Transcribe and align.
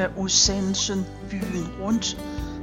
af 0.00 0.10
udsendelsen 0.18 1.06
Byen 1.30 1.68
Rundt, 1.80 2.16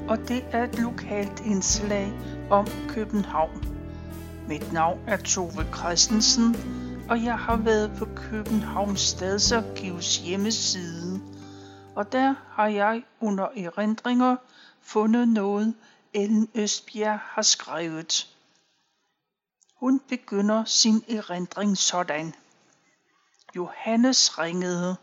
og 0.10 0.18
det 0.18 0.46
er 0.52 0.64
et 0.64 0.80
lokalt 0.80 1.40
indslag 1.46 2.12
om 2.50 2.68
København. 2.90 3.68
Mit 4.48 4.74
navn 4.74 5.00
er 5.08 5.18
Tove 5.18 5.66
Christensen, 5.76 6.56
og 7.10 7.24
jeg 7.24 7.38
har 7.40 7.56
været 7.56 7.92
på 8.00 8.08
Københavns 8.16 9.02
Stadsarkivs 9.02 10.18
hjemmeside. 10.18 11.22
Og 11.96 12.12
der 12.12 12.36
har 12.50 12.68
jeg 12.68 13.04
under 13.20 13.48
erindringer 13.56 14.36
fundet 14.82 15.28
noget, 15.28 15.76
Ellen 16.14 16.50
Østbjerg 16.56 17.20
har 17.24 17.42
skrevet. 17.42 18.28
Hun 19.80 20.02
begynder 20.10 20.64
sin 20.66 21.04
erindring 21.10 21.78
sådan. 21.78 22.36
Johannes 23.56 24.40
ringede. 24.40 24.98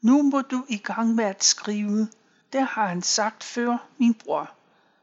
Nu 0.00 0.22
må 0.22 0.40
du 0.40 0.64
i 0.68 0.76
gang 0.76 1.14
med 1.14 1.24
at 1.24 1.44
skrive. 1.44 2.08
Det 2.52 2.62
har 2.62 2.86
han 2.86 3.02
sagt 3.02 3.44
før, 3.44 3.88
min 3.98 4.14
bror. 4.14 4.50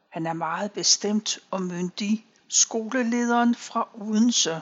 Han 0.08 0.26
er 0.26 0.32
meget 0.32 0.72
bestemt 0.72 1.38
og 1.50 1.62
myndig. 1.62 2.26
Skolelederen 2.48 3.54
fra 3.54 3.88
Odense. 3.94 4.60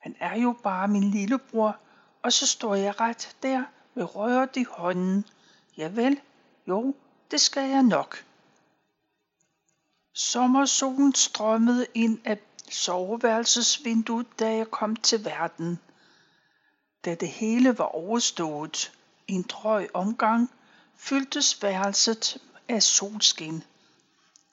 Han 0.00 0.16
er 0.20 0.36
jo 0.36 0.56
bare 0.62 0.88
min 0.88 1.10
lillebror, 1.10 1.76
og 2.22 2.32
så 2.32 2.46
står 2.46 2.74
jeg 2.74 3.00
ret 3.00 3.36
der 3.42 3.64
med 3.94 4.16
røret 4.16 4.56
i 4.56 4.64
hånden. 4.70 5.24
Javel, 5.76 6.20
jo, 6.68 6.94
det 7.30 7.40
skal 7.40 7.70
jeg 7.70 7.82
nok. 7.82 8.24
Sommersolen 10.14 11.14
strømmede 11.14 11.86
ind 11.94 12.18
af 12.24 12.38
soveværelsesvinduet, 12.70 14.26
da 14.38 14.54
jeg 14.54 14.70
kom 14.70 14.96
til 14.96 15.24
verden. 15.24 15.78
Da 17.04 17.14
det 17.14 17.28
hele 17.28 17.78
var 17.78 17.84
overstået, 17.84 18.95
en 19.28 19.42
drøg 19.42 19.88
omgang, 19.94 20.50
fyldtes 20.96 21.62
værelset 21.62 22.38
af 22.68 22.82
solskin. 22.82 23.62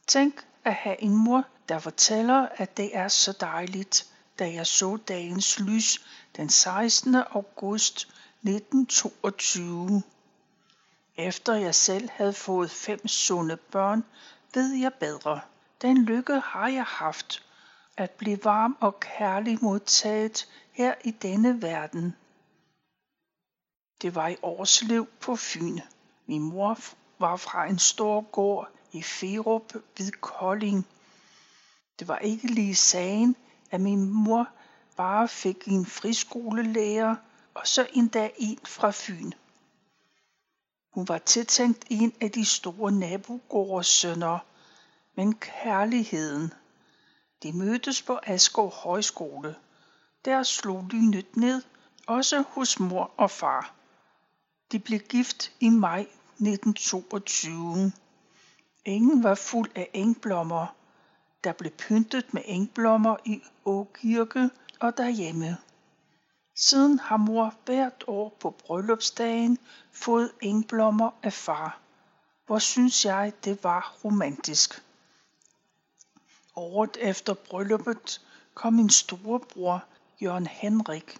Tænk 0.08 0.46
at 0.64 0.74
have 0.74 1.02
en 1.02 1.16
mor, 1.16 1.44
der 1.70 1.80
fortæller, 1.80 2.48
at 2.56 2.78
det 2.78 2.98
er 2.98 3.08
så 3.08 3.32
dejligt, 3.32 4.08
da 4.40 4.54
jeg 4.54 4.68
så 4.68 4.98
dagens 4.98 5.60
lys 5.60 6.06
den 6.36 6.50
16. 6.50 7.16
august 7.16 8.08
1922. 8.44 10.04
Efter 11.18 11.54
jeg 11.54 11.76
selv 11.76 12.10
havde 12.12 12.34
fået 12.34 12.72
fem 12.72 13.08
sunde 13.08 13.58
børn, 13.58 14.04
ved 14.54 14.74
jeg 14.74 14.94
bedre. 14.94 15.42
Den 15.82 16.06
lykke 16.06 16.40
har 16.40 16.68
jeg 16.68 16.84
haft, 16.84 17.44
at 17.98 18.12
blive 18.12 18.44
varm 18.44 18.78
og 18.80 19.00
kærlig 19.00 19.58
modtaget 19.62 20.48
her 20.72 20.94
i 21.04 21.12
denne 21.12 21.62
verden. 21.62 22.16
Det 24.02 24.16
var 24.16 24.28
i 24.28 24.36
Årslev 24.42 25.08
på 25.20 25.36
Fyn. 25.36 25.80
Min 26.26 26.42
mor 26.42 26.78
var 27.20 27.38
fra 27.38 27.66
en 27.66 27.80
stor 27.80 28.22
gård 28.22 28.70
i 28.92 29.02
Ferup 29.02 29.74
ved 29.98 30.12
Kolding. 30.12 30.88
Det 32.00 32.08
var 32.08 32.18
ikke 32.18 32.48
lige 32.48 32.76
sagen, 32.76 33.36
at 33.72 33.82
min 33.82 34.10
mor 34.10 34.48
bare 34.96 35.28
fik 35.28 35.68
en 35.68 35.86
friskolelærer 35.86 37.16
og 37.54 37.68
så 37.68 37.88
endda 37.94 38.30
en 38.38 38.60
fra 38.66 38.92
Fyn. 38.94 39.32
Hun 40.94 41.08
var 41.08 41.18
tiltænkt 41.18 41.86
en 41.90 42.14
af 42.22 42.32
de 42.32 42.46
store 42.46 42.92
nabogårdes 42.92 43.88
sønner, 43.88 44.40
men 45.16 45.36
kærligheden. 45.36 46.54
De 47.44 47.54
mødtes 47.54 48.02
på 48.02 48.20
Askov 48.24 48.74
Højskole. 48.74 49.56
Der 50.26 50.44
slog 50.44 50.84
lynet 50.92 51.38
ned, 51.38 51.62
også 52.08 52.44
hos 52.48 52.80
mor 52.80 53.12
og 53.18 53.32
far. 53.32 53.74
De 54.74 54.80
blev 54.80 55.00
gift 55.00 55.52
i 55.60 55.70
maj 55.70 56.00
1922. 56.00 57.92
Engen 58.86 59.24
var 59.24 59.36
fuld 59.36 59.72
af 59.76 59.90
engblommer. 59.94 60.76
Der 61.44 61.54
blev 61.54 61.72
pyntet 61.72 62.34
med 62.34 62.42
engblommer 62.46 63.16
i 63.26 63.42
Åkirke 63.66 64.50
og 64.80 64.98
derhjemme. 64.98 65.58
Siden 66.56 67.00
har 67.00 67.18
mor 67.18 67.54
hvert 67.66 68.04
år 68.08 68.38
på 68.40 68.50
bryllupsdagen 68.50 69.58
fået 69.92 70.32
engblommer 70.42 71.12
af 71.24 71.34
far. 71.34 71.80
Hvor 72.46 72.60
synes 72.60 73.06
jeg, 73.06 73.34
det 73.44 73.64
var 73.64 73.96
romantisk. 74.04 74.84
Året 76.56 76.98
efter 77.02 77.34
brylluppet 77.34 78.22
kom 78.54 78.74
min 78.74 78.90
storebror, 78.90 79.84
Jørgen 80.22 80.48
Henrik. 80.48 81.18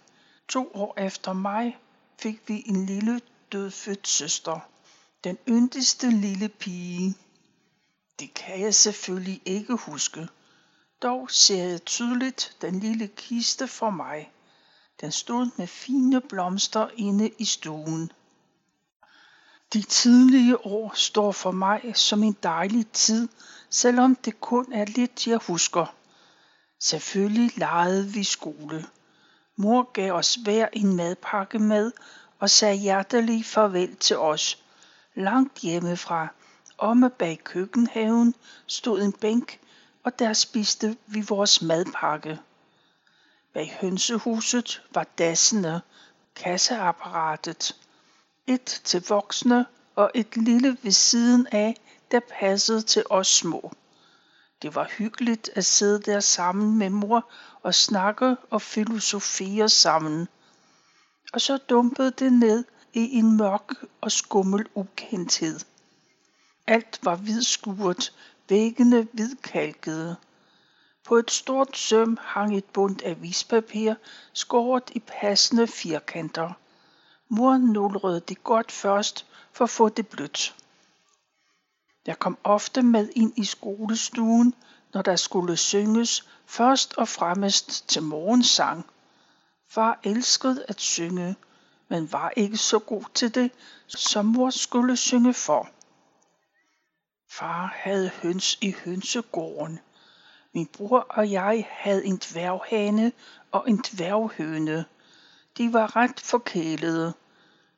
To 0.48 0.70
år 0.74 0.94
efter 0.98 1.32
mig 1.32 1.78
fik 2.18 2.48
vi 2.48 2.62
en 2.66 2.86
lille 2.86 3.20
dødfødt 3.52 4.08
søster. 4.08 4.60
Den 5.24 5.38
yndigste 5.48 6.10
lille 6.10 6.48
pige. 6.48 7.14
Det 8.18 8.34
kan 8.34 8.60
jeg 8.60 8.74
selvfølgelig 8.74 9.42
ikke 9.44 9.74
huske. 9.74 10.28
Dog 11.02 11.30
ser 11.30 11.64
jeg 11.64 11.84
tydeligt 11.84 12.56
den 12.60 12.80
lille 12.80 13.06
kiste 13.06 13.68
for 13.68 13.90
mig. 13.90 14.32
Den 15.00 15.12
stod 15.12 15.50
med 15.58 15.66
fine 15.66 16.20
blomster 16.20 16.88
inde 16.96 17.30
i 17.38 17.44
stuen. 17.44 18.12
De 19.72 19.82
tidlige 19.82 20.66
år 20.66 20.92
står 20.94 21.32
for 21.32 21.50
mig 21.50 21.92
som 21.94 22.22
en 22.22 22.36
dejlig 22.42 22.86
tid, 22.92 23.28
selvom 23.70 24.16
det 24.16 24.40
kun 24.40 24.72
er 24.72 24.84
lidt, 24.84 25.26
jeg 25.26 25.38
husker. 25.38 25.94
Selvfølgelig 26.80 27.58
legede 27.58 28.06
vi 28.08 28.24
skole. 28.24 28.86
Mor 29.56 29.92
gav 29.92 30.12
os 30.12 30.34
hver 30.34 30.68
en 30.72 30.96
madpakke 30.96 31.58
med 31.58 31.92
og 32.38 32.50
sagde 32.50 32.76
hjertelig 32.76 33.44
farvel 33.44 33.96
til 33.96 34.18
os. 34.18 34.64
Langt 35.14 35.58
hjemmefra, 35.58 36.28
omme 36.78 37.10
bag 37.10 37.40
køkkenhaven, 37.44 38.34
stod 38.66 39.02
en 39.02 39.12
bænk, 39.12 39.60
og 40.04 40.18
der 40.18 40.32
spiste 40.32 40.96
vi 41.06 41.20
vores 41.20 41.62
madpakke. 41.62 42.38
Bag 43.52 43.78
hønsehuset 43.80 44.82
var 44.94 45.04
dassene, 45.18 45.80
kasseapparatet. 46.36 47.76
Et 48.46 48.80
til 48.84 49.04
voksne 49.08 49.66
og 49.94 50.10
et 50.14 50.36
lille 50.36 50.76
ved 50.82 50.92
siden 50.92 51.46
af, 51.52 51.76
der 52.10 52.20
passede 52.38 52.82
til 52.82 53.04
os 53.10 53.28
små. 53.28 53.72
Det 54.62 54.74
var 54.74 54.88
hyggeligt 54.98 55.50
at 55.54 55.64
sidde 55.64 56.02
der 56.02 56.20
sammen 56.20 56.78
med 56.78 56.90
mor 56.90 57.30
og 57.62 57.74
snakke 57.74 58.36
og 58.50 58.62
filosofere 58.62 59.68
sammen. 59.68 60.28
Og 61.34 61.40
så 61.40 61.56
dumpede 61.56 62.10
det 62.10 62.32
ned 62.32 62.64
i 62.92 63.18
en 63.18 63.36
mørk 63.36 63.72
og 64.00 64.12
skummel 64.12 64.66
ukendthed. 64.74 65.60
Alt 66.66 66.98
var 67.02 67.16
hvidskuret, 67.16 68.12
væggene 68.48 69.08
hvidkalkede. 69.12 70.16
På 71.04 71.16
et 71.16 71.30
stort 71.30 71.76
søm 71.76 72.18
hang 72.20 72.56
et 72.56 72.64
bundt 72.64 73.02
avispapir, 73.04 73.94
skåret 74.32 74.90
i 74.94 74.98
passende 74.98 75.66
firkanter. 75.66 76.52
Mor 77.28 77.56
nulrede 77.56 78.20
det 78.20 78.44
godt 78.44 78.72
først 78.72 79.26
for 79.52 79.64
at 79.64 79.70
få 79.70 79.88
det 79.88 80.08
blødt. 80.08 80.54
Jeg 82.06 82.18
kom 82.18 82.38
ofte 82.44 82.82
med 82.82 83.08
ind 83.16 83.32
i 83.38 83.44
skolestuen, 83.44 84.54
når 84.92 85.02
der 85.02 85.16
skulle 85.16 85.56
synges, 85.56 86.28
først 86.46 86.94
og 86.96 87.08
fremmest 87.08 87.88
til 87.88 88.02
morgensang. 88.02 88.86
Far 89.74 90.00
elskede 90.02 90.64
at 90.68 90.80
synge, 90.80 91.36
men 91.88 92.12
var 92.12 92.32
ikke 92.36 92.56
så 92.56 92.78
god 92.78 93.04
til 93.14 93.34
det, 93.34 93.50
som 93.86 94.26
mor 94.26 94.50
skulle 94.50 94.96
synge 94.96 95.34
for. 95.34 95.68
Far 97.30 97.72
havde 97.76 98.10
høns 98.22 98.58
i 98.60 98.74
hønsegården. 98.84 99.80
Min 100.52 100.66
bror 100.66 100.98
og 100.98 101.30
jeg 101.30 101.66
havde 101.70 102.04
en 102.04 102.16
dværghane 102.16 103.12
og 103.52 103.64
en 103.70 103.76
dværghøne. 103.76 104.84
De 105.58 105.72
var 105.72 105.96
ret 105.96 106.20
forkælede. 106.20 107.14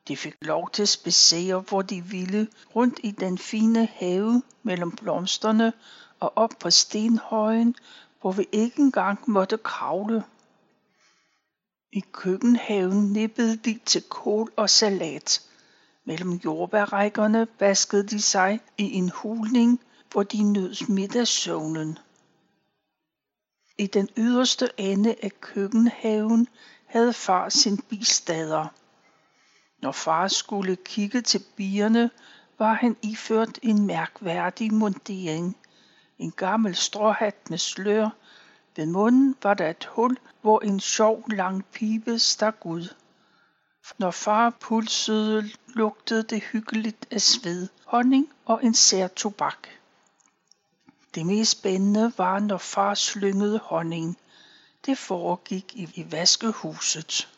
De 0.08 0.16
fik 0.16 0.34
lov 0.40 0.70
til 0.70 0.82
at 0.82 0.88
spacere, 0.88 1.60
hvor 1.60 1.82
de 1.82 2.04
ville, 2.04 2.48
rundt 2.74 3.00
i 3.02 3.10
den 3.10 3.38
fine 3.38 3.86
have 3.86 4.42
mellem 4.62 4.90
blomsterne 4.90 5.72
og 6.20 6.32
op 6.36 6.52
på 6.60 6.70
stenhøjen, 6.70 7.74
hvor 8.20 8.32
vi 8.32 8.48
ikke 8.52 8.78
engang 8.78 9.30
måtte 9.30 9.56
kravle. 9.56 10.24
I 11.92 12.00
køkkenhaven 12.12 13.12
nippede 13.12 13.56
de 13.56 13.78
til 13.86 14.02
kål 14.02 14.52
og 14.56 14.70
salat. 14.70 15.42
Mellem 16.04 16.32
jordbærrækkerne 16.32 17.46
vaskede 17.60 18.06
de 18.06 18.20
sig 18.20 18.60
i 18.78 18.92
en 18.92 19.08
hulning, 19.14 19.80
hvor 20.12 20.22
de 20.22 20.42
nød 20.42 20.88
middagssøvnen. 20.88 21.98
I 23.78 23.86
den 23.86 24.08
yderste 24.16 24.68
ende 24.76 25.14
af 25.22 25.40
køkkenhaven 25.40 26.48
havde 26.86 27.12
far 27.12 27.48
sin 27.48 27.78
bistader. 27.78 28.66
Når 29.82 29.92
far 29.92 30.28
skulle 30.28 30.76
kigge 30.76 31.20
til 31.20 31.44
bierne, 31.56 32.10
var 32.58 32.72
han 32.72 32.96
iført 33.02 33.58
en 33.62 33.86
mærkværdig 33.86 34.74
mundering. 34.74 35.56
En 36.18 36.30
gammel 36.30 36.76
stråhat 36.76 37.50
med 37.50 37.58
slør. 37.58 38.08
Ved 38.76 38.86
munden 38.86 39.36
var 39.42 39.54
der 39.54 39.70
et 39.70 39.84
hul, 39.84 40.18
hvor 40.40 40.60
en 40.60 40.80
sjov 40.80 41.24
lang 41.28 41.64
pibe 41.64 42.18
stak 42.18 42.56
ud. 42.66 42.94
Når 43.98 44.10
far 44.10 44.50
pulsede, 44.50 45.50
lugtede 45.66 46.22
det 46.22 46.42
hyggeligt 46.42 47.06
af 47.10 47.20
sved, 47.20 47.68
honning 47.84 48.28
og 48.44 48.64
en 48.64 48.74
sær 48.74 49.08
tobak. 49.08 49.68
Det 51.14 51.26
mest 51.26 51.50
spændende 51.50 52.12
var, 52.16 52.38
når 52.38 52.58
far 52.58 52.94
slyngede 52.94 53.58
honning. 53.58 54.18
Det 54.86 54.98
foregik 54.98 55.72
i, 55.74 56.06
vaskehuset. 56.10 57.28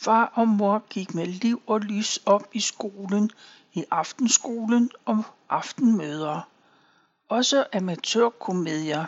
Far 0.00 0.32
og 0.34 0.48
mor 0.48 0.84
gik 0.90 1.14
med 1.14 1.26
liv 1.26 1.62
og 1.66 1.80
lys 1.80 2.16
op 2.26 2.48
i 2.52 2.60
skolen, 2.60 3.30
i 3.72 3.84
aftenskolen 3.90 4.90
og 5.04 5.24
aftenmøder. 5.48 6.51
Også 7.28 7.66
amatørkomedier. 7.72 9.06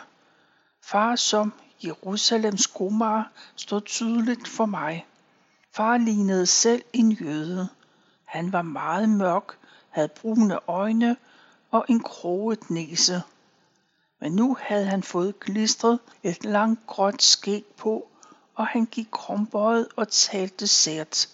Far 0.81 1.15
som 1.15 1.53
Jerusalems 1.83 2.61
skomager 2.61 3.23
stod 3.55 3.81
tydeligt 3.81 4.47
for 4.47 4.65
mig. 4.65 5.05
Far 5.71 5.97
lignede 5.97 6.45
selv 6.45 6.83
en 6.93 7.11
jøde. 7.11 7.69
Han 8.25 8.51
var 8.53 8.61
meget 8.61 9.09
mørk, 9.09 9.57
havde 9.89 10.07
brune 10.07 10.59
øjne 10.67 11.17
og 11.71 11.85
en 11.89 11.99
kroget 12.03 12.69
næse. 12.69 13.21
Men 14.19 14.31
nu 14.31 14.57
havde 14.61 14.85
han 14.85 15.03
fået 15.03 15.39
klistret 15.39 15.99
et 16.23 16.45
langt 16.45 16.87
gråt 16.87 17.21
skæg 17.21 17.65
på, 17.77 18.07
og 18.55 18.67
han 18.67 18.85
gik 18.85 19.07
krumbøjet 19.11 19.87
og 19.95 20.07
talte 20.07 20.67
sært. 20.67 21.29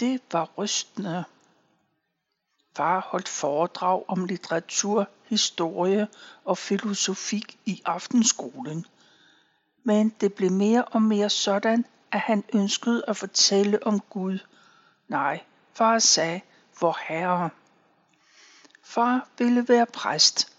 Det 0.00 0.20
var 0.32 0.50
rystende. 0.58 1.24
Far 2.76 3.00
holdt 3.00 3.28
foredrag 3.28 4.04
om 4.08 4.24
litteratur, 4.24 5.08
historie 5.28 6.08
og 6.44 6.58
filosofi 6.58 7.58
i 7.64 7.82
aftenskolen. 7.84 8.86
Men 9.84 10.08
det 10.08 10.34
blev 10.34 10.50
mere 10.50 10.84
og 10.84 11.02
mere 11.02 11.30
sådan, 11.30 11.84
at 12.12 12.20
han 12.20 12.44
ønskede 12.54 13.04
at 13.08 13.16
fortælle 13.16 13.86
om 13.86 14.00
Gud. 14.00 14.38
Nej, 15.08 15.40
far 15.74 15.98
sagde, 15.98 16.40
vor 16.80 16.98
herre. 17.08 17.50
Far 18.82 19.28
ville 19.38 19.68
være 19.68 19.86
præst. 19.86 20.56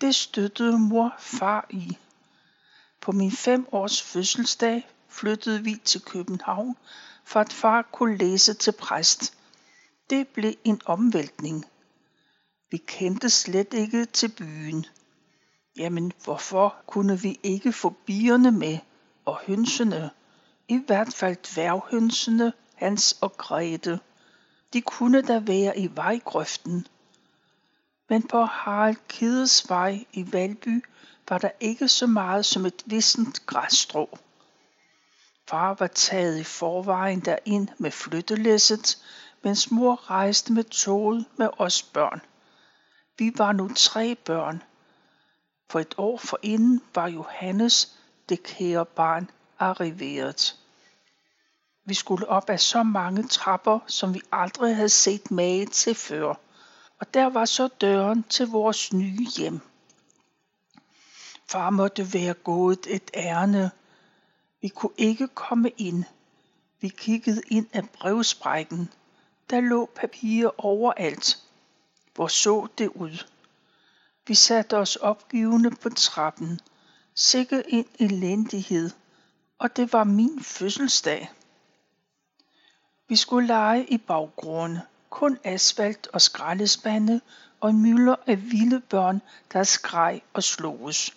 Det 0.00 0.14
støttede 0.14 0.78
mor 0.78 1.14
far 1.18 1.66
i. 1.70 1.98
På 3.00 3.12
min 3.12 3.32
fem 3.32 3.66
års 3.72 4.02
fødselsdag 4.02 4.88
flyttede 5.08 5.64
vi 5.64 5.74
til 5.84 6.00
København, 6.02 6.76
for 7.24 7.40
at 7.40 7.52
far 7.52 7.82
kunne 7.82 8.16
læse 8.16 8.54
til 8.54 8.72
præst. 8.72 9.34
Det 10.10 10.28
blev 10.28 10.54
en 10.64 10.80
omvæltning. 10.84 11.64
Vi 12.70 12.76
kendte 12.76 13.30
slet 13.30 13.74
ikke 13.74 14.04
til 14.04 14.28
byen. 14.28 14.86
Jamen, 15.76 16.12
hvorfor 16.24 16.76
kunne 16.86 17.20
vi 17.20 17.40
ikke 17.42 17.72
få 17.72 17.90
bierne 17.90 18.50
med 18.50 18.78
og 19.24 19.40
hønsene? 19.46 20.10
I 20.68 20.80
hvert 20.86 21.14
fald 21.14 21.36
dværghønsene, 21.36 22.52
Hans 22.74 23.18
og 23.20 23.36
Grete. 23.36 24.00
De 24.72 24.80
kunne 24.80 25.22
da 25.22 25.38
være 25.38 25.78
i 25.78 25.96
vejgrøften. 25.96 26.86
Men 28.08 28.28
på 28.28 28.44
Harald 28.44 28.96
Kides 29.08 29.68
vej 29.68 30.04
i 30.12 30.32
Valby 30.32 30.84
var 31.28 31.38
der 31.38 31.50
ikke 31.60 31.88
så 31.88 32.06
meget 32.06 32.46
som 32.46 32.66
et 32.66 32.82
vissent 32.86 33.46
græsstrå. 33.46 34.18
Far 35.48 35.74
var 35.78 35.86
taget 35.86 36.38
i 36.38 36.44
forvejen 36.44 37.20
derind 37.20 37.68
med 37.78 37.90
flyttelæsset, 37.90 38.98
mens 39.42 39.70
mor 39.70 40.10
rejste 40.10 40.52
med 40.52 40.64
toget 40.64 41.24
med 41.36 41.48
os 41.58 41.82
børn. 41.82 42.20
Vi 43.18 43.32
var 43.36 43.52
nu 43.52 43.70
tre 43.76 44.14
børn. 44.14 44.62
For 45.70 45.80
et 45.80 45.94
år 45.98 46.18
forinden 46.18 46.82
var 46.94 47.08
Johannes, 47.08 47.98
det 48.28 48.42
kære 48.42 48.86
barn, 48.86 49.30
arriveret. 49.58 50.56
Vi 51.84 51.94
skulle 51.94 52.28
op 52.28 52.50
ad 52.50 52.58
så 52.58 52.82
mange 52.82 53.28
trapper, 53.28 53.78
som 53.86 54.14
vi 54.14 54.20
aldrig 54.32 54.76
havde 54.76 54.88
set 54.88 55.30
mage 55.30 55.66
til 55.66 55.94
før. 55.94 56.34
Og 56.98 57.14
der 57.14 57.26
var 57.26 57.44
så 57.44 57.68
døren 57.68 58.22
til 58.22 58.46
vores 58.46 58.92
nye 58.92 59.26
hjem. 59.36 59.60
Far 61.48 61.70
måtte 61.70 62.14
være 62.14 62.34
gået 62.34 62.86
et 62.86 63.10
ærne. 63.14 63.70
Vi 64.62 64.68
kunne 64.68 64.92
ikke 64.96 65.28
komme 65.28 65.70
ind. 65.70 66.04
Vi 66.80 66.88
kiggede 66.88 67.42
ind 67.48 67.66
af 67.72 67.88
brevsprækken. 67.90 68.90
Der 69.50 69.60
lå 69.60 69.90
papirer 69.94 70.64
overalt. 70.64 71.38
Hvor 72.14 72.26
så 72.26 72.66
det 72.78 72.88
ud? 72.88 73.24
Vi 74.26 74.34
satte 74.34 74.76
os 74.76 74.96
opgivende 74.96 75.70
på 75.70 75.88
trappen. 75.88 76.60
Sikke 77.14 77.62
en 77.68 77.86
elendighed. 77.98 78.90
Og 79.58 79.76
det 79.76 79.92
var 79.92 80.04
min 80.04 80.42
fødselsdag. 80.42 81.30
Vi 83.08 83.16
skulle 83.16 83.46
lege 83.46 83.86
i 83.86 83.98
baggrunden. 83.98 84.78
Kun 85.10 85.38
asfalt 85.44 86.08
og 86.12 86.22
skraldespande 86.22 87.20
og 87.60 87.70
en 87.70 87.82
mylder 87.82 88.16
af 88.26 88.42
vilde 88.42 88.80
børn, 88.80 89.22
der 89.52 89.62
skreg 89.62 90.22
og 90.32 90.42
sloges. 90.42 91.16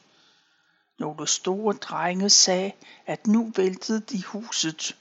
Nogle 1.00 1.27
store 1.27 1.74
drenge 1.74 2.30
sagde, 2.30 2.71
at 3.06 3.27
nu 3.27 3.51
væltede 3.56 4.00
de 4.00 4.24
huset. 4.24 4.97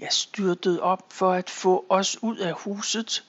Jeg 0.00 0.12
styrtede 0.12 0.82
op 0.82 1.12
for 1.12 1.32
at 1.32 1.50
få 1.50 1.86
os 1.88 2.22
ud 2.22 2.36
af 2.36 2.52
huset, 2.52 3.24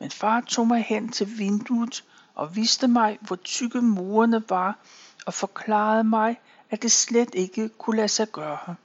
men 0.00 0.10
far 0.10 0.40
tog 0.40 0.66
mig 0.66 0.82
hen 0.84 1.12
til 1.12 1.38
vinduet 1.38 2.04
og 2.34 2.56
viste 2.56 2.88
mig, 2.88 3.18
hvor 3.20 3.36
tykke 3.36 3.80
murene 3.80 4.42
var, 4.48 4.78
og 5.26 5.34
forklarede 5.34 6.04
mig, 6.04 6.40
at 6.70 6.82
det 6.82 6.92
slet 6.92 7.34
ikke 7.34 7.68
kunne 7.68 7.96
lade 7.96 8.08
sig 8.08 8.28
gøre. 8.28 8.76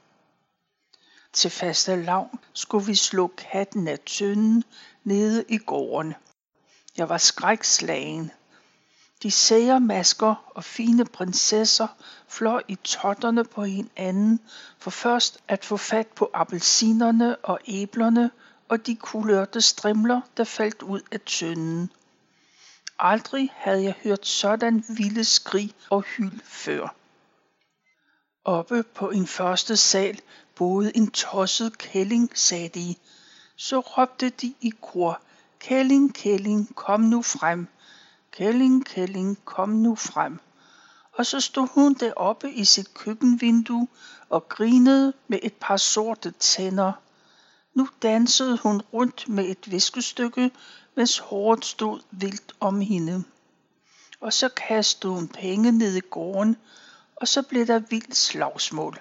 Til 1.32 1.50
faste 1.50 1.96
lavn 1.96 2.38
skulle 2.52 2.86
vi 2.86 2.94
slå 2.94 3.26
katten 3.26 3.88
af 3.88 3.98
tynden 3.98 4.64
nede 5.04 5.44
i 5.48 5.58
gården. 5.58 6.14
Jeg 6.96 7.08
var 7.08 7.18
skrækslagen. 7.18 8.30
De 9.22 9.30
sære 9.30 9.80
masker 9.80 10.34
og 10.54 10.64
fine 10.64 11.04
prinsesser 11.04 11.86
fløj 12.28 12.62
i 12.68 12.74
totterne 12.74 13.44
på 13.44 13.64
hinanden 13.64 14.40
for 14.78 14.90
først 14.90 15.38
at 15.48 15.64
få 15.64 15.76
fat 15.76 16.06
på 16.06 16.30
appelsinerne 16.34 17.36
og 17.36 17.58
æblerne 17.66 18.30
og 18.68 18.86
de 18.86 18.96
kulørte 18.96 19.60
strimler, 19.60 20.20
der 20.36 20.44
faldt 20.44 20.82
ud 20.82 21.00
af 21.12 21.20
tønden. 21.20 21.92
Aldrig 22.98 23.50
havde 23.54 23.82
jeg 23.82 23.94
hørt 24.02 24.26
sådan 24.26 24.84
vilde 24.88 25.24
skrig 25.24 25.74
og 25.90 26.02
hyl 26.02 26.40
før. 26.44 26.94
Oppe 28.44 28.82
på 28.82 29.10
en 29.10 29.26
første 29.26 29.76
sal 29.76 30.20
boede 30.54 30.96
en 30.96 31.10
tosset 31.10 31.78
kælling, 31.78 32.30
sagde 32.34 32.68
de. 32.68 32.94
Så 33.56 33.80
råbte 33.80 34.28
de 34.28 34.54
i 34.60 34.72
kor, 34.82 35.20
Kælling, 35.58 36.14
kælling, 36.14 36.74
kom 36.74 37.00
nu 37.00 37.22
frem. 37.22 37.66
Kælling, 38.32 38.84
kælling, 38.84 39.44
kom 39.44 39.68
nu 39.68 39.94
frem. 39.94 40.40
Og 41.12 41.26
så 41.26 41.40
stod 41.40 41.68
hun 41.74 41.94
deroppe 41.94 42.52
i 42.52 42.64
sit 42.64 42.94
køkkenvindue 42.94 43.88
og 44.28 44.48
grinede 44.48 45.12
med 45.28 45.38
et 45.42 45.54
par 45.60 45.76
sorte 45.76 46.30
tænder. 46.30 46.92
Nu 47.74 47.88
dansede 48.02 48.58
hun 48.58 48.82
rundt 48.92 49.28
med 49.28 49.44
et 49.44 49.70
viskestykke, 49.70 50.50
mens 50.94 51.18
håret 51.18 51.64
stod 51.64 52.00
vildt 52.10 52.52
om 52.60 52.80
hende. 52.80 53.24
Og 54.20 54.32
så 54.32 54.48
kastede 54.48 55.12
hun 55.12 55.28
penge 55.28 55.72
ned 55.72 55.94
i 55.94 56.00
gården, 56.00 56.56
og 57.16 57.28
så 57.28 57.42
blev 57.42 57.66
der 57.66 57.78
vildt 57.78 58.16
slagsmål. 58.16 59.00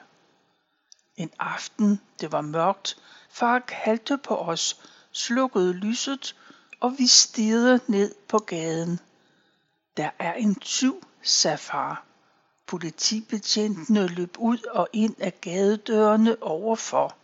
En 1.17 1.29
aften, 1.39 2.01
det 2.21 2.31
var 2.31 2.41
mørkt, 2.41 2.97
far 3.29 3.59
kaldte 3.59 4.17
på 4.17 4.35
os, 4.35 4.81
slukkede 5.11 5.73
lyset, 5.73 6.35
og 6.79 6.95
vi 6.97 7.07
stirrede 7.07 7.79
ned 7.87 8.15
på 8.27 8.37
gaden. 8.37 8.99
Der 9.97 10.09
er 10.19 10.33
en 10.33 10.55
tyv, 10.55 11.07
sagde 11.21 11.57
far. 11.57 12.05
Politibetjentene 12.67 14.07
løb 14.07 14.35
ud 14.37 14.63
og 14.71 14.87
ind 14.93 15.15
af 15.19 15.41
gadedørene 15.41 16.43
overfor. 16.43 17.15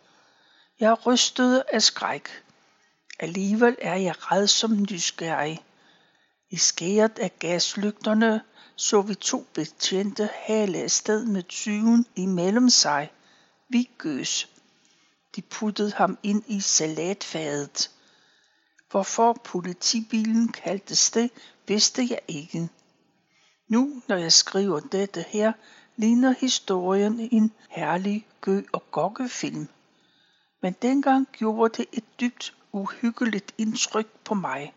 Jeg 0.79 1.05
rystede 1.05 1.63
af 1.73 1.81
skræk. 1.81 2.43
Alligevel 3.19 3.77
er 3.81 3.95
jeg 3.95 4.31
red 4.31 4.47
som 4.47 4.85
nysgerrig. 4.91 5.65
I 6.49 6.57
skæret 6.57 7.19
af 7.19 7.39
gaslygterne 7.39 8.41
så 8.75 9.01
vi 9.01 9.15
to 9.15 9.47
betjente 9.53 10.29
hale 10.33 10.77
afsted 10.77 11.25
med 11.25 11.43
tyven 11.43 12.05
imellem 12.15 12.69
sig. 12.69 13.11
Vi 13.69 13.89
gøs. 13.97 14.49
De 15.35 15.41
puttede 15.41 15.91
ham 15.91 16.17
ind 16.23 16.43
i 16.47 16.61
salatfadet. 16.61 17.91
Hvorfor 18.91 19.33
politibilen 19.43 20.47
kaldtes 20.51 21.11
det, 21.11 21.31
vidste 21.67 22.07
jeg 22.09 22.19
ikke. 22.27 22.69
Nu, 23.67 24.01
når 24.07 24.15
jeg 24.15 24.33
skriver 24.33 24.79
dette 24.79 25.25
her, 25.27 25.53
ligner 25.95 26.33
historien 26.39 27.29
en 27.31 27.51
herlig 27.69 28.27
gø- 28.41 28.65
og 28.71 28.91
gokkefilm. 28.91 29.67
Men 30.61 30.75
dengang 30.81 31.27
gjorde 31.31 31.77
det 31.77 31.85
et 31.91 32.03
dybt 32.19 32.53
uhyggeligt 32.71 33.53
indtryk 33.57 34.07
på 34.23 34.33
mig. 34.33 34.73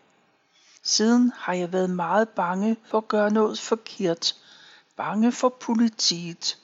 Siden 0.83 1.31
har 1.35 1.53
jeg 1.53 1.73
været 1.73 1.89
meget 1.89 2.29
bange 2.29 2.77
for 2.85 2.97
at 2.97 3.07
gøre 3.07 3.31
noget 3.31 3.59
forkert. 3.59 4.35
Bange 4.95 5.31
for 5.31 5.49
politiet. 5.49 6.57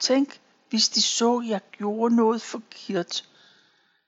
Tænk, 0.00 0.40
hvis 0.70 0.88
de 0.88 1.02
så, 1.02 1.42
jeg 1.46 1.60
gjorde 1.72 2.16
noget 2.16 2.42
forkert. 2.42 3.28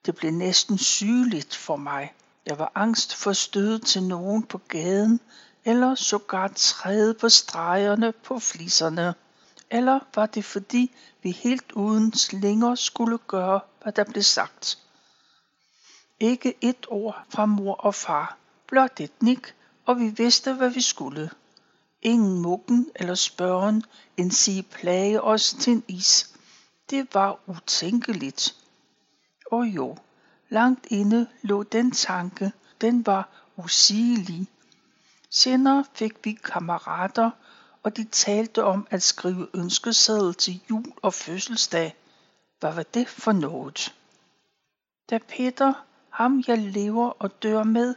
Det 0.07 0.17
blev 0.17 0.31
næsten 0.31 0.79
sygeligt 0.79 1.57
for 1.57 1.77
mig. 1.77 2.13
Jeg 2.47 2.59
var 2.59 2.73
angst 2.75 3.15
for 3.17 3.33
støde 3.33 3.79
til 3.79 4.03
nogen 4.03 4.43
på 4.43 4.59
gaden, 4.59 5.21
eller 5.65 5.95
sågar 5.95 6.49
træde 6.49 7.15
på 7.15 7.29
stregerne 7.29 8.13
på 8.13 8.39
fliserne. 8.39 9.15
Eller 9.71 10.01
var 10.15 10.27
det 10.27 10.45
fordi, 10.45 10.95
vi 11.23 11.31
helt 11.31 11.73
uden 11.73 12.13
slinger 12.13 12.75
skulle 12.75 13.19
gøre, 13.19 13.61
hvad 13.83 13.93
der 13.93 14.05
blev 14.05 14.23
sagt? 14.23 14.79
Ikke 16.21 16.55
et 16.61 16.87
ord 16.89 17.25
fra 17.29 17.47
mor 17.47 17.75
og 17.75 17.95
far, 17.95 18.37
blot 18.67 19.01
et 19.01 19.23
nik, 19.23 19.55
og 19.87 20.01
vi 20.01 20.09
vidste, 20.09 20.55
hvad 20.55 20.71
vi 20.71 20.81
skulle. 20.81 21.31
Ingen 22.03 22.43
mukken 22.43 22.91
eller 22.95 23.15
spørgen 23.15 23.85
end 24.17 24.31
sige 24.31 24.63
plage 24.63 25.23
os 25.23 25.57
til 25.61 25.73
en 25.73 25.85
is. 25.89 26.35
Det 26.91 27.15
var 27.15 27.39
utænkeligt. 27.47 28.57
Og 29.51 29.67
jo, 29.67 29.97
langt 30.49 30.87
inde 30.91 31.27
lå 31.43 31.63
den 31.63 31.91
tanke, 31.91 32.53
den 32.81 33.07
var 33.07 33.29
usigelig. 33.57 34.49
Senere 35.35 35.85
fik 35.95 36.25
vi 36.25 36.33
kammerater, 36.33 37.31
og 37.83 37.97
de 37.97 38.05
talte 38.05 38.65
om 38.65 38.87
at 38.91 39.03
skrive 39.03 39.49
ønskeseddel 39.55 40.35
til 40.35 40.61
jul 40.71 40.93
og 41.03 41.15
fødselsdag. 41.15 41.97
Hvad 42.61 42.75
var 42.75 42.83
det 42.83 43.09
for 43.09 43.33
noget? 43.33 43.95
Da 45.11 45.19
Peter, 45.19 45.73
ham 46.11 46.45
jeg 46.47 46.59
lever 46.59 47.09
og 47.09 47.43
dør 47.43 47.63
med, 47.63 47.95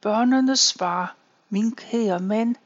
børnene 0.00 0.56
svar, 0.56 1.16
min 1.50 1.76
kære 1.76 2.20
mand, 2.20 2.56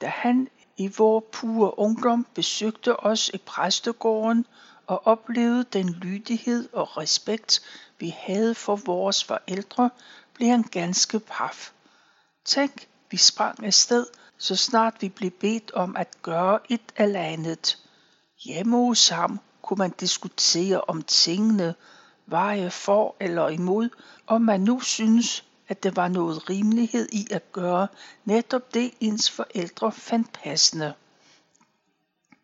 da 0.00 0.06
han 0.06 0.48
i 0.76 0.92
vor 0.98 1.20
pure 1.20 1.78
ungdom 1.78 2.26
besøgte 2.34 3.00
os 3.00 3.28
i 3.34 3.38
præstegården 3.38 4.46
og 4.86 5.06
oplevede 5.06 5.64
den 5.64 5.88
lydighed 5.88 6.68
og 6.72 6.96
respekt, 6.96 7.62
vi 7.98 8.14
havde 8.18 8.54
for 8.54 8.76
vores 8.76 9.24
forældre, 9.24 9.90
blev 10.34 10.48
han 10.48 10.62
ganske 10.62 11.18
paf. 11.20 11.72
Tænk, 12.44 12.88
vi 13.10 13.16
sprang 13.16 13.64
afsted, 13.64 14.06
så 14.38 14.56
snart 14.56 14.94
vi 15.00 15.08
blev 15.08 15.30
bedt 15.30 15.70
om 15.70 15.96
at 15.96 16.22
gøre 16.22 16.58
et 16.68 16.92
eller 16.96 17.20
andet. 17.20 17.78
Hjemme 18.44 18.76
hos 18.76 19.08
ham 19.08 19.40
kunne 19.62 19.78
man 19.78 19.94
diskutere 20.00 20.80
om 20.80 21.02
tingene, 21.02 21.74
veje 22.26 22.70
for 22.70 23.16
eller 23.20 23.48
imod, 23.48 23.88
om 24.26 24.42
man 24.42 24.60
nu 24.60 24.80
synes, 24.80 25.44
at 25.68 25.82
der 25.82 25.90
var 25.90 26.08
noget 26.08 26.50
rimelighed 26.50 27.08
i 27.12 27.26
at 27.30 27.52
gøre 27.52 27.88
netop 28.24 28.74
det, 28.74 28.90
ens 29.00 29.30
forældre 29.30 29.92
fandt 29.92 30.32
passende. 30.32 30.94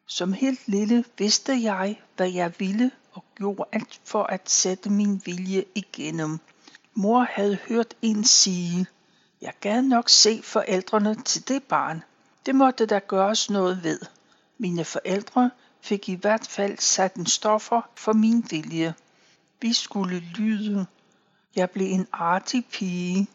Som 0.06 0.32
helt 0.32 0.68
lille 0.68 1.04
vidste 1.18 1.62
jeg, 1.62 2.00
hvad 2.16 2.32
jeg 2.32 2.52
ville 2.58 2.90
og 3.12 3.24
gjorde 3.34 3.64
alt 3.72 4.00
for 4.04 4.22
at 4.22 4.50
sætte 4.50 4.90
min 4.90 5.22
vilje 5.24 5.64
igennem. 5.74 6.38
Mor 6.94 7.26
havde 7.30 7.58
hørt 7.68 7.94
en 8.02 8.24
sige, 8.24 8.86
jeg 9.44 9.52
gad 9.60 9.82
nok 9.82 10.08
se 10.08 10.42
forældrene 10.42 11.22
til 11.22 11.48
det 11.48 11.62
barn. 11.62 12.02
Det 12.46 12.54
måtte 12.54 12.86
der 12.86 12.98
gøres 12.98 13.50
noget 13.50 13.82
ved. 13.82 14.00
Mine 14.58 14.84
forældre 14.84 15.50
fik 15.80 16.08
i 16.08 16.14
hvert 16.14 16.46
fald 16.48 16.78
sat 16.78 17.14
en 17.14 17.26
stoffer 17.26 17.88
for 17.94 18.12
min 18.12 18.46
vilje. 18.50 18.94
Vi 19.60 19.72
skulle 19.72 20.18
lyde. 20.18 20.86
Jeg 21.56 21.70
blev 21.70 21.86
en 21.86 22.06
artig 22.12 22.66
pige. 22.66 23.28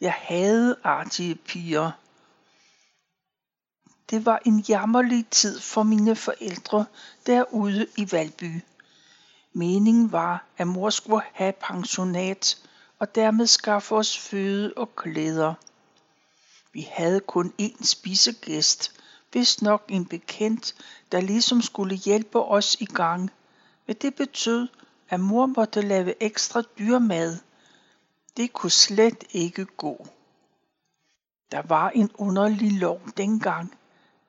Jeg 0.00 0.14
havde 0.18 0.76
artige 0.84 1.34
piger. 1.34 1.90
Det 4.10 4.26
var 4.26 4.40
en 4.44 4.60
jammerlig 4.60 5.26
tid 5.30 5.60
for 5.60 5.82
mine 5.82 6.16
forældre 6.16 6.84
derude 7.26 7.86
i 7.96 8.12
Valby. 8.12 8.60
Meningen 9.52 10.12
var, 10.12 10.44
at 10.58 10.66
mor 10.66 10.90
skulle 10.90 11.22
have 11.32 11.52
pensionat 11.52 12.58
og 12.98 13.14
dermed 13.14 13.46
skaffe 13.46 13.94
os 13.94 14.18
føde 14.18 14.72
og 14.76 14.96
klæder. 14.96 15.54
Vi 16.72 16.88
havde 16.92 17.20
kun 17.20 17.52
én 17.62 17.84
spisegæst, 17.84 18.92
vist 19.32 19.62
nok 19.62 19.84
en 19.88 20.06
bekendt, 20.06 20.74
der 21.12 21.20
ligesom 21.20 21.62
skulle 21.62 21.96
hjælpe 21.96 22.42
os 22.42 22.76
i 22.80 22.84
gang. 22.84 23.30
Men 23.86 23.96
det 23.96 24.14
betød, 24.14 24.68
at 25.08 25.20
mor 25.20 25.46
måtte 25.46 25.80
lave 25.80 26.22
ekstra 26.22 26.62
dyrmad. 26.78 27.38
Det 28.36 28.52
kunne 28.52 28.70
slet 28.70 29.24
ikke 29.30 29.64
gå. 29.64 30.06
Der 31.52 31.62
var 31.62 31.90
en 31.90 32.10
underlig 32.14 32.72
lov 32.72 33.00
dengang. 33.16 33.74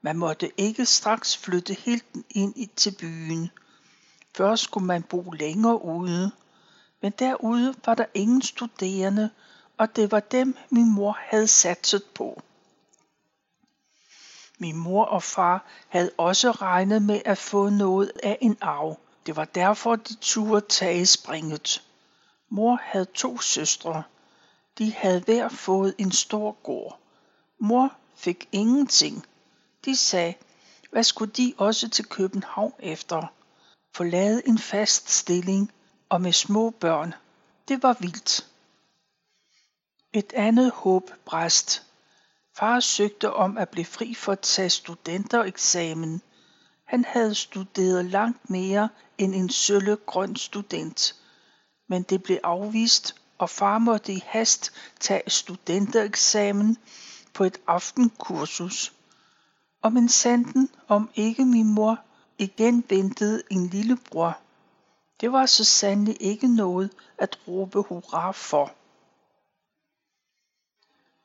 Man 0.02 0.18
måtte 0.18 0.52
ikke 0.58 0.86
straks 0.86 1.38
flytte 1.38 1.74
helt 1.74 2.06
ind 2.30 2.70
til 2.76 2.96
byen. 3.00 3.50
Først 4.36 4.64
skulle 4.64 4.86
man 4.86 5.04
bo 5.04 5.32
længere 5.32 5.86
ude. 5.86 6.32
Men 7.02 7.12
derude 7.20 7.76
var 7.86 7.96
der 7.96 8.06
ingen 8.14 8.42
studerende, 8.42 9.30
og 9.78 9.96
det 9.96 10.12
var 10.12 10.20
dem, 10.20 10.58
min 10.70 10.94
mor 10.94 11.18
havde 11.20 11.48
satset 11.48 12.04
på. 12.16 12.42
Min 14.60 14.78
mor 14.78 15.06
og 15.06 15.24
far 15.24 15.66
havde 15.88 16.12
også 16.18 16.52
regnet 16.52 17.02
med 17.02 17.22
at 17.26 17.38
få 17.38 17.70
noget 17.70 18.12
af 18.24 18.38
en 18.42 18.58
arv. 18.62 19.00
Det 19.26 19.36
var 19.36 19.46
derfor, 19.46 19.96
de 19.96 20.16
turde 20.22 20.66
tage 20.70 21.06
springet. 21.06 21.84
Mor 22.50 22.80
havde 22.84 23.06
to 23.06 23.40
søstre. 23.40 24.04
De 24.78 24.94
havde 24.94 25.20
hver 25.20 25.50
fået 25.50 25.96
en 25.98 26.12
stor 26.12 26.52
gård. 26.64 27.00
Mor 27.60 27.94
fik 28.16 28.50
ingenting. 28.52 29.26
De 29.86 29.96
sagde, 29.96 30.34
hvad 30.92 31.04
skulle 31.04 31.34
de 31.34 31.54
også 31.58 31.90
til 31.90 32.06
København 32.06 32.74
efter? 32.80 33.34
Forlade 33.94 34.48
en 34.48 34.58
fast 34.60 35.10
stilling 35.10 35.72
og 36.10 36.22
med 36.22 36.34
små 36.34 36.70
børn. 36.70 37.14
Det 37.68 37.84
var 37.84 37.98
vildt. 38.00 38.48
Et 40.14 40.34
andet 40.34 40.72
håb 40.72 41.12
bræst. 41.26 41.84
Far 42.58 42.80
søgte 42.80 43.34
om 43.34 43.58
at 43.58 43.70
blive 43.70 43.86
fri 43.86 44.14
for 44.14 44.32
at 44.32 44.40
tage 44.40 44.70
studentereksamen. 44.70 46.22
Han 46.86 47.06
havde 47.06 47.36
studeret 47.36 48.06
langt 48.06 48.50
mere 48.50 48.90
end 49.18 49.36
en 49.36 49.50
sølle 49.50 49.96
grøn 49.96 50.36
student. 50.36 51.16
Men 51.90 52.04
det 52.04 52.24
blev 52.24 52.38
afvist, 52.44 53.16
og 53.38 53.50
far 53.50 53.78
måtte 53.78 54.14
i 54.14 54.24
hast 54.26 54.72
tage 55.00 55.30
studentereksamen 55.30 56.78
på 57.34 57.44
et 57.44 57.58
aftenkursus. 57.68 58.94
Og 59.82 59.94
men 59.94 60.10
sanden, 60.10 60.70
om 60.88 61.10
ikke 61.16 61.46
min 61.46 61.74
mor 61.74 62.00
igen 62.38 62.84
ventede 62.90 63.44
en 63.50 63.68
lillebror. 63.68 64.38
Det 65.22 65.32
var 65.32 65.46
så 65.46 65.64
sandelig 65.64 66.18
ikke 66.20 66.56
noget 66.56 66.92
at 67.18 67.40
råbe 67.48 67.82
hurra 67.82 68.32
for. 68.32 68.74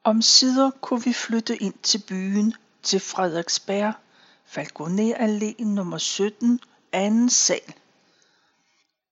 Om 0.05 0.23
sider 0.23 0.71
kunne 0.71 1.05
vi 1.05 1.13
flytte 1.13 1.57
ind 1.57 1.75
til 1.83 2.03
byen, 2.09 2.55
til 2.83 3.01
Frederiksberg, 3.01 3.95
Falconer 4.45 5.15
Allé 5.15 5.65
nummer 5.65 5.99
17, 5.99 6.61
anden 6.93 7.31
sal. 7.31 7.75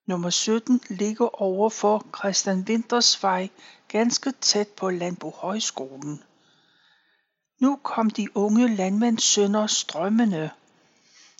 Nummer 0.07 0.31
17 0.31 0.81
ligger 0.91 1.43
over 1.43 1.71
for 1.71 2.07
Christian 2.19 2.65
Winters 2.69 3.23
vej, 3.23 3.49
ganske 3.89 4.33
tæt 4.41 4.69
på 4.69 4.91
Landbohøjskolen. 4.91 6.23
Nu 7.61 7.77
kom 7.83 8.11
de 8.11 8.37
unge 8.37 8.77
landmandssønner 8.77 9.67
strømmende. 9.67 10.51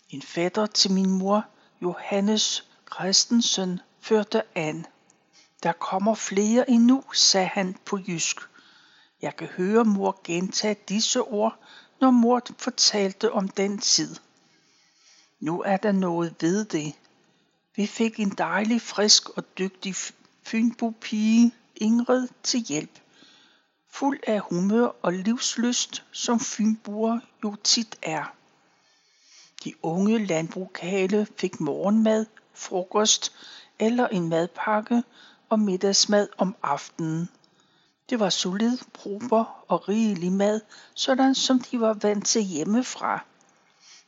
En 0.09 0.21
fætter 0.21 0.65
til 0.65 0.91
min 0.91 1.11
mor, 1.11 1.45
Johannes 1.81 2.70
Christensen, 2.93 3.79
førte 3.99 4.43
an. 4.55 4.85
Der 5.63 5.71
kommer 5.71 6.15
flere 6.15 6.69
endnu, 6.69 7.03
sagde 7.13 7.47
han 7.47 7.77
på 7.85 7.99
jysk. 8.07 8.37
Jeg 9.21 9.35
kan 9.35 9.47
høre 9.47 9.85
mor 9.85 10.21
gentage 10.23 10.75
disse 10.89 11.21
ord, 11.21 11.59
når 12.01 12.11
mor 12.11 12.41
fortalte 12.57 13.31
om 13.31 13.47
den 13.47 13.77
tid. 13.77 14.15
Nu 15.39 15.61
er 15.61 15.77
der 15.77 15.91
noget 15.91 16.35
ved 16.41 16.65
det. 16.65 16.93
Vi 17.75 17.87
fik 17.87 18.19
en 18.19 18.29
dejlig, 18.29 18.81
frisk 18.81 19.29
og 19.29 19.57
dygtig 19.57 19.95
fynbo-pige, 20.43 21.51
Ingrid, 21.75 22.27
til 22.43 22.59
hjælp. 22.59 22.99
Fuld 23.89 24.19
af 24.27 24.39
humør 24.39 24.87
og 25.01 25.13
livslyst, 25.13 26.03
som 26.11 26.39
fynboer 26.39 27.19
jo 27.43 27.55
tit 27.63 27.97
er. 28.01 28.35
De 29.63 29.73
unge 29.81 30.25
landbrugale 30.25 31.27
fik 31.39 31.59
morgenmad, 31.59 32.25
frokost 32.53 33.33
eller 33.79 34.07
en 34.07 34.29
madpakke 34.29 35.03
og 35.49 35.59
middagsmad 35.59 36.27
om 36.37 36.55
aftenen. 36.63 37.29
Det 38.09 38.19
var 38.19 38.29
solid, 38.29 38.77
proper 38.93 39.63
og 39.67 39.89
rigelig 39.89 40.31
mad, 40.31 40.61
sådan 40.93 41.35
som 41.35 41.59
de 41.59 41.79
var 41.79 41.93
vant 41.93 42.27
til 42.27 42.41
hjemmefra. 42.41 43.25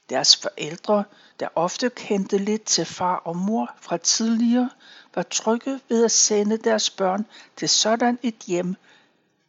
Deres 0.09 0.35
forældre, 0.35 1.03
der 1.39 1.47
ofte 1.55 1.89
kendte 1.89 2.37
lidt 2.37 2.63
til 2.63 2.85
far 2.85 3.15
og 3.15 3.37
mor 3.37 3.75
fra 3.81 3.97
tidligere, 3.97 4.69
var 5.15 5.23
trygge 5.23 5.79
ved 5.89 6.05
at 6.05 6.11
sende 6.11 6.57
deres 6.57 6.89
børn 6.89 7.25
til 7.57 7.69
sådan 7.69 8.19
et 8.23 8.35
hjem, 8.47 8.75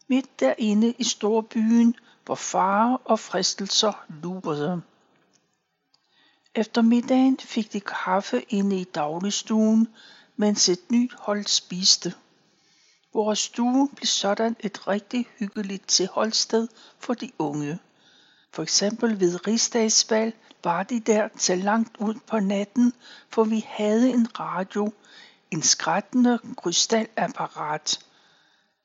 midt 0.08 0.40
derinde 0.40 0.94
i 0.98 1.04
storbyen, 1.04 1.94
hvor 2.24 2.34
fare 2.34 2.98
og 3.04 3.20
fristelser 3.20 4.04
lurede. 4.08 4.82
Efter 6.56 6.82
middagen 6.82 7.38
fik 7.38 7.72
de 7.72 7.80
kaffe 7.80 8.42
inde 8.48 8.80
i 8.80 8.84
dagligstuen, 8.84 9.88
mens 10.36 10.68
et 10.68 10.90
nyt 10.90 11.14
hold 11.18 11.46
spiste. 11.46 12.14
Vores 13.14 13.38
stue 13.38 13.88
blev 13.88 14.06
sådan 14.06 14.56
et 14.60 14.88
rigtig 14.88 15.26
hyggeligt 15.38 15.88
tilholdssted 15.88 16.68
for 16.98 17.14
de 17.14 17.30
unge. 17.38 17.78
For 18.52 18.62
eksempel 18.62 19.20
ved 19.20 19.46
rigsdagsvalg 19.46 20.34
var 20.64 20.82
de 20.82 21.00
der 21.00 21.28
til 21.28 21.58
langt 21.58 21.96
ud 21.98 22.14
på 22.26 22.40
natten, 22.40 22.92
for 23.30 23.44
vi 23.44 23.64
havde 23.68 24.10
en 24.10 24.40
radio, 24.40 24.92
en 25.50 25.62
skrættende 25.62 26.38
krystalapparat. 26.56 27.98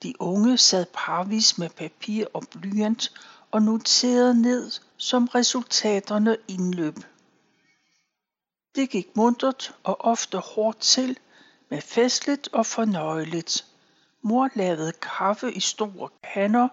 De 0.04 0.14
unge 0.22 0.58
sad 0.58 0.86
parvis 0.94 1.58
med 1.58 1.70
papir 1.70 2.26
og 2.34 2.44
blyant 2.52 3.12
og 3.52 3.62
noterede 3.62 4.42
ned, 4.42 4.72
som 4.98 5.28
resultaterne 5.28 6.38
indløb. 6.48 6.96
Det 8.76 8.90
gik 8.90 9.16
muntert 9.16 9.76
og 9.84 10.02
ofte 10.02 10.38
hårdt 10.38 10.80
til, 10.80 11.20
med 11.70 11.82
festligt 11.82 12.50
og 12.54 12.66
fornøjeligt. 12.66 13.66
Mor 14.22 14.50
lavede 14.56 14.92
kaffe 14.92 15.54
i 15.54 15.60
store 15.60 16.10
kander 16.34 16.68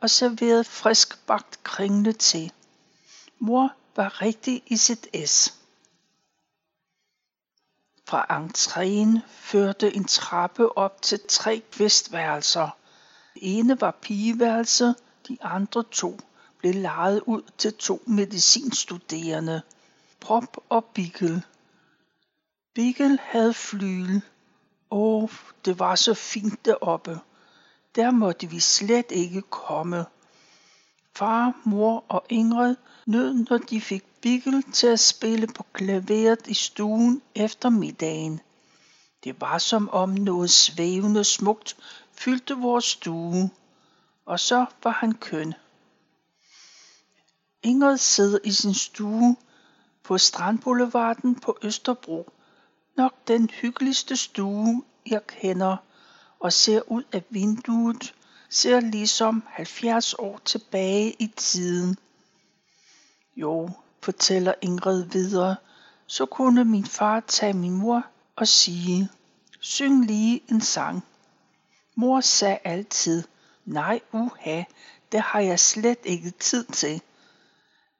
og 0.00 0.10
serverede 0.10 0.64
friskbagt 0.64 1.62
kringle 1.62 2.12
til. 2.12 2.52
Mor 3.38 3.72
var 3.96 4.22
rigtig 4.22 4.62
i 4.66 4.76
sit 4.76 5.08
S. 5.28 5.54
Fra 8.06 8.26
entréen 8.30 9.18
førte 9.28 9.94
en 9.94 10.04
trappe 10.04 10.78
op 10.78 11.02
til 11.02 11.20
tre 11.28 11.62
kvistværelser. 11.72 12.76
Det 13.34 13.58
ene 13.58 13.80
var 13.80 13.90
pigeværelse, 13.90 14.94
de 15.28 15.38
andre 15.40 15.84
to 15.90 16.20
blev 16.58 16.74
lejet 16.74 17.20
ud 17.26 17.42
til 17.58 17.74
to 17.74 18.02
medicinstuderende, 18.06 19.62
Prop 20.20 20.56
og 20.68 20.84
Bigel. 20.84 21.42
Bigel 22.74 23.18
havde 23.22 23.54
flygel. 23.54 24.22
Åh, 24.90 25.30
det 25.64 25.78
var 25.78 25.94
så 25.94 26.14
fint 26.14 26.64
deroppe. 26.64 27.20
Der 27.94 28.10
måtte 28.10 28.46
vi 28.46 28.60
slet 28.60 29.06
ikke 29.10 29.42
komme. 29.42 30.06
Far, 31.16 31.60
mor 31.64 32.04
og 32.08 32.26
Ingrid 32.28 32.76
nød, 33.06 33.34
når 33.34 33.58
de 33.58 33.80
fik 33.80 34.04
Bigel 34.20 34.62
til 34.72 34.86
at 34.86 35.00
spille 35.00 35.46
på 35.46 35.66
klaveret 35.72 36.46
i 36.46 36.54
stuen 36.54 37.22
efter 37.34 37.68
middagen. 37.68 38.40
Det 39.24 39.40
var 39.40 39.58
som 39.58 39.88
om 39.88 40.08
noget 40.08 40.50
svævende 40.50 41.24
smukt 41.24 41.76
fyldte 42.12 42.54
vores 42.54 42.84
stue. 42.84 43.50
Og 44.26 44.40
så 44.40 44.66
var 44.82 44.90
han 44.90 45.14
køn. 45.14 45.54
Ingrid 47.62 47.98
sidder 47.98 48.38
i 48.44 48.52
sin 48.52 48.74
stue 48.74 49.36
på 50.02 50.18
Strandboulevarden 50.18 51.34
på 51.34 51.58
Østerbro. 51.62 52.30
Nok 52.96 53.14
den 53.28 53.50
hyggeligste 53.50 54.16
stue, 54.16 54.82
jeg 55.06 55.26
kender, 55.26 55.76
og 56.40 56.52
ser 56.52 56.92
ud 56.92 57.02
af 57.12 57.22
vinduet, 57.30 58.14
ser 58.50 58.80
ligesom 58.80 59.42
70 59.46 60.14
år 60.14 60.40
tilbage 60.44 61.16
i 61.18 61.26
tiden. 61.36 61.96
Jo, 63.36 63.70
fortæller 64.02 64.54
Ingrid 64.60 65.04
videre, 65.04 65.56
så 66.06 66.26
kunne 66.26 66.64
min 66.64 66.84
far 66.84 67.20
tage 67.20 67.52
min 67.52 67.72
mor 67.72 68.06
og 68.36 68.48
sige, 68.48 69.08
syng 69.60 70.06
lige 70.06 70.42
en 70.48 70.60
sang. 70.60 71.04
Mor 71.94 72.20
sagde 72.20 72.58
altid, 72.64 73.24
nej 73.64 74.00
uha, 74.12 74.62
det 75.12 75.20
har 75.20 75.40
jeg 75.40 75.60
slet 75.60 75.98
ikke 76.04 76.30
tid 76.30 76.64
til. 76.64 77.02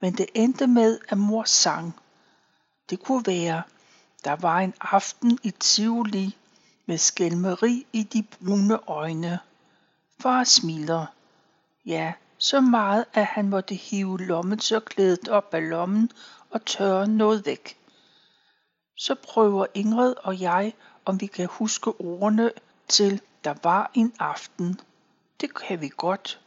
Men 0.01 0.12
det 0.12 0.27
endte 0.35 0.66
med, 0.66 0.98
at 1.09 1.18
mor 1.18 1.44
sang. 1.44 1.99
Det 2.90 3.03
kunne 3.03 3.26
være, 3.26 3.62
der 4.24 4.37
var 4.37 4.59
en 4.59 4.74
aften 4.81 5.38
i 5.42 5.50
Tivoli 5.50 6.37
med 6.87 6.98
skælmeri 6.98 7.87
i 7.92 8.03
de 8.03 8.22
brune 8.22 8.79
øjne. 8.88 9.38
Far 10.20 10.44
smiler. 10.44 11.07
Ja, 11.87 12.12
så 12.38 12.61
meget, 12.61 13.05
at 13.12 13.26
han 13.26 13.48
måtte 13.48 13.74
hive 13.74 14.18
lommetørklædet 14.18 15.29
op 15.29 15.55
af 15.55 15.70
lommen 15.70 16.11
og 16.50 16.64
tørre 16.64 17.09
noget 17.09 17.46
væk. 17.46 17.76
Så 18.96 19.14
prøver 19.14 19.66
Ingrid 19.74 20.14
og 20.22 20.40
jeg, 20.40 20.72
om 21.05 21.20
vi 21.20 21.26
kan 21.26 21.46
huske 21.46 22.00
ordene 22.00 22.50
til 22.88 23.20
Der 23.44 23.55
var 23.62 23.90
en 23.94 24.12
aften. 24.18 24.81
Det 25.40 25.55
kan 25.55 25.81
vi 25.81 25.90
godt. 25.96 26.40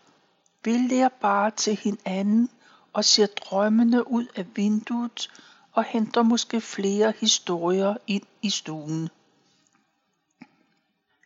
Vi 0.64 0.78
lærer 0.78 1.10
bare 1.10 1.52
til 1.52 1.76
hinanden 1.76 2.50
og 2.94 3.06
ser 3.06 3.26
drømmende 3.26 4.08
ud 4.08 4.26
af 4.36 4.46
vinduet 4.56 5.30
og 5.74 5.84
henter 5.84 6.24
måske 6.24 6.62
flere 6.62 7.14
historier 7.20 7.98
ind 8.08 8.24
i 8.42 8.50
stuen. 8.50 9.10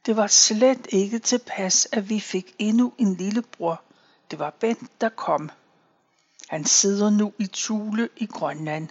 Det 0.05 0.15
var 0.15 0.27
slet 0.27 0.87
ikke 0.89 1.19
tilpas, 1.19 1.87
at 1.91 2.09
vi 2.09 2.19
fik 2.19 2.55
endnu 2.59 2.93
en 2.97 3.15
lillebror. 3.15 3.81
Det 4.31 4.39
var 4.39 4.49
Bent, 4.49 5.01
der 5.01 5.09
kom. 5.09 5.49
Han 6.47 6.65
sidder 6.65 7.09
nu 7.09 7.33
i 7.39 7.47
Tule 7.47 8.09
i 8.17 8.25
Grønland. 8.25 8.87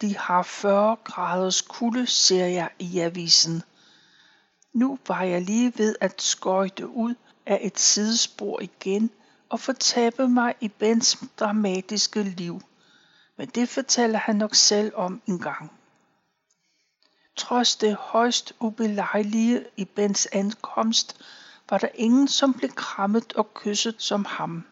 De 0.00 0.16
har 0.16 0.42
40 0.42 0.96
graders 1.04 1.60
kulde, 1.60 2.06
ser 2.06 2.46
jeg 2.46 2.70
i 2.78 2.98
avisen. 2.98 3.62
Nu 4.72 4.98
var 5.08 5.22
jeg 5.22 5.42
lige 5.42 5.72
ved 5.76 5.96
at 6.00 6.22
skøjte 6.22 6.88
ud 6.88 7.14
af 7.46 7.58
et 7.62 7.78
sidespor 7.78 8.60
igen 8.60 9.10
og 9.48 9.60
fortabe 9.60 10.28
mig 10.28 10.54
i 10.60 10.68
Bens 10.68 11.18
dramatiske 11.38 12.22
liv. 12.22 12.60
Men 13.36 13.48
det 13.48 13.68
fortæller 13.68 14.18
han 14.18 14.36
nok 14.36 14.54
selv 14.54 14.92
om 14.94 15.22
en 15.26 15.38
gang. 15.38 15.72
Trods 17.36 17.76
det 17.76 17.94
højst 17.94 18.52
ubelejlige 18.60 19.64
i 19.76 19.84
Bens 19.84 20.28
ankomst, 20.32 21.20
var 21.70 21.78
der 21.78 21.88
ingen, 21.94 22.28
som 22.28 22.54
blev 22.54 22.70
krammet 22.70 23.32
og 23.32 23.54
kysset 23.54 23.94
som 23.98 24.24
ham. 24.24 24.64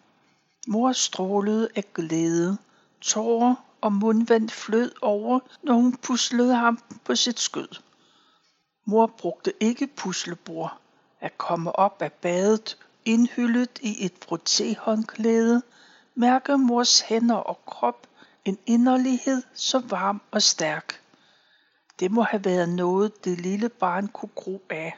Mor 0.66 0.92
strålede 0.92 1.68
af 1.76 1.84
glæde. 1.94 2.58
Tårer 3.00 3.54
og 3.80 3.92
mundvand 3.92 4.50
flød 4.50 4.92
over, 5.02 5.40
når 5.62 5.74
hun 5.74 5.96
puslede 5.96 6.54
ham 6.54 6.78
på 7.04 7.14
sit 7.14 7.40
skød. 7.40 7.68
Mor 8.84 9.06
brugte 9.06 9.52
ikke 9.60 9.86
puslebord. 9.86 10.78
At 11.20 11.38
komme 11.38 11.76
op 11.76 12.02
af 12.02 12.12
badet, 12.12 12.78
indhyllet 13.04 13.78
i 13.82 14.04
et 14.04 14.12
frottéhåndklæde, 14.24 15.60
mærke 16.14 16.58
mors 16.58 17.00
hænder 17.00 17.34
og 17.34 17.64
krop 17.66 18.06
en 18.44 18.58
inderlighed 18.66 19.42
så 19.54 19.78
varm 19.78 20.22
og 20.30 20.42
stærk. 20.42 21.00
Det 22.00 22.10
må 22.10 22.22
have 22.22 22.44
været 22.44 22.68
noget, 22.68 23.24
det 23.24 23.40
lille 23.40 23.68
barn 23.68 24.08
kunne 24.08 24.32
gro 24.34 24.62
af. 24.70 24.96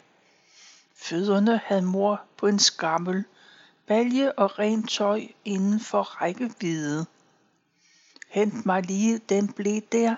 Fødderne 0.94 1.60
havde 1.64 1.82
mor 1.82 2.22
på 2.36 2.46
en 2.46 2.58
skammel, 2.58 3.24
balje 3.86 4.32
og 4.32 4.58
rent 4.58 4.90
tøj 4.90 5.22
inden 5.44 5.80
for 5.80 6.02
rækkevidde. 6.02 7.06
Hent 8.28 8.66
mig 8.66 8.82
lige 8.82 9.18
den 9.18 9.52
blæ 9.52 9.80
der. 9.92 10.14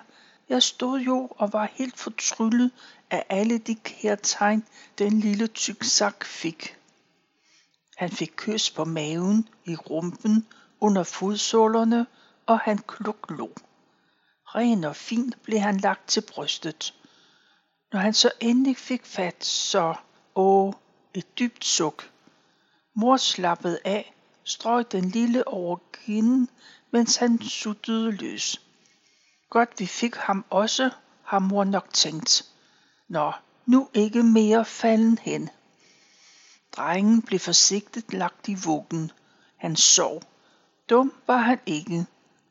Jeg 0.49 0.63
stod 0.63 1.01
jo 1.01 1.29
og 1.31 1.53
var 1.53 1.71
helt 1.73 1.99
fortryllet 1.99 2.71
af 3.11 3.27
alle 3.29 3.59
de 3.59 3.75
kærtegn, 3.75 4.65
den 4.99 5.21
lille 5.21 5.47
tyksak 5.47 6.25
fik. 6.25 6.77
Han 7.97 8.11
fik 8.11 8.33
kys 8.37 8.71
på 8.71 8.85
maven, 8.85 9.49
i 9.65 9.77
rumpen, 9.77 10.47
under 10.81 11.03
fodsålerne, 11.03 12.07
og 12.49 12.59
han 12.59 12.79
kluklo. 12.79 13.49
Ren 14.55 14.85
og 14.85 14.97
fint 14.97 15.43
blev 15.43 15.61
han 15.61 15.77
lagt 15.77 16.09
til 16.09 16.21
brystet. 16.21 16.95
Når 17.93 18.01
han 18.01 18.15
så 18.15 18.31
endelig 18.41 18.77
fik 18.77 19.07
fat, 19.07 19.45
så, 19.45 19.95
åh, 20.35 20.73
et 21.15 21.39
dybt 21.39 21.65
suk. 21.65 22.11
Mor 22.95 23.17
slappede 23.17 23.79
af, 23.85 24.15
strøg 24.45 24.93
den 24.93 25.09
lille 25.09 25.49
over 25.49 25.77
kinden, 25.93 26.49
mens 26.91 27.17
han 27.17 27.43
suttede 27.43 28.13
løs. 28.13 28.61
Godt 29.51 29.81
vi 29.81 29.87
fik 29.87 30.15
ham 30.15 30.45
også, 30.51 30.91
har 31.25 31.39
mor 31.39 31.65
nok 31.65 31.93
tænkt. 31.93 32.45
Nå, 33.09 33.33
nu 33.67 33.89
ikke 33.95 34.23
mere 34.23 34.65
falden 34.65 35.19
hen. 35.19 35.51
Drengen 36.77 37.23
blev 37.23 37.41
forsigtigt 37.41 38.13
lagt 38.13 38.49
i 38.49 38.55
vuggen. 38.55 39.11
Han 39.57 39.77
sov. 39.77 40.23
Dum 40.91 41.13
var 41.27 41.37
han 41.37 41.61
ikke, 41.67 42.07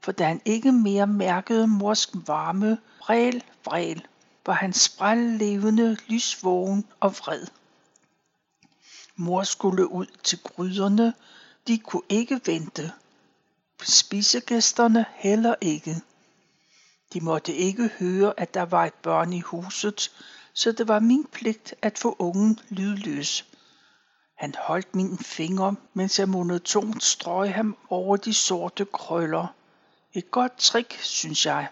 for 0.08 0.12
da 0.12 0.28
han 0.28 0.42
ikke 0.46 0.72
mere 0.72 1.08
mærkede 1.08 1.68
mors 1.68 2.10
varme, 2.28 2.78
vrel, 3.00 3.44
vrel, 3.66 4.08
var 4.46 4.54
han 4.54 4.74
sprællevende, 4.74 5.98
lysvågen 6.08 6.86
og 7.00 7.12
vred. 7.12 7.48
Mor 9.16 9.44
skulle 9.44 9.92
ud 9.92 10.06
til 10.24 10.40
gryderne, 10.44 11.14
de 11.68 11.78
kunne 11.78 12.02
ikke 12.10 12.42
vente. 12.46 12.92
Spisegæsterne 13.84 15.06
heller 15.16 15.56
ikke. 15.62 16.02
De 17.14 17.22
måtte 17.22 17.54
ikke 17.54 17.88
høre, 18.00 18.34
at 18.38 18.54
der 18.54 18.66
var 18.66 18.86
et 18.86 18.94
børn 18.94 19.34
i 19.34 19.40
huset, 19.40 20.12
så 20.54 20.72
det 20.72 20.88
var 20.88 21.00
min 21.00 21.26
pligt 21.32 21.74
at 21.82 21.98
få 21.98 22.16
ungen 22.20 22.60
lydløs. 22.70 23.46
Han 24.36 24.56
holdt 24.58 24.96
min 24.96 25.18
finger, 25.18 25.74
mens 25.94 26.20
jeg 26.20 26.30
monotont 26.30 27.04
strøg 27.04 27.54
ham 27.54 27.78
over 27.90 28.18
de 28.18 28.34
sorte 28.34 28.86
krøller. 28.86 29.48
Et 30.14 30.32
godt 30.32 30.58
trick, 30.58 31.00
synes 31.00 31.46
jeg. 31.46 31.68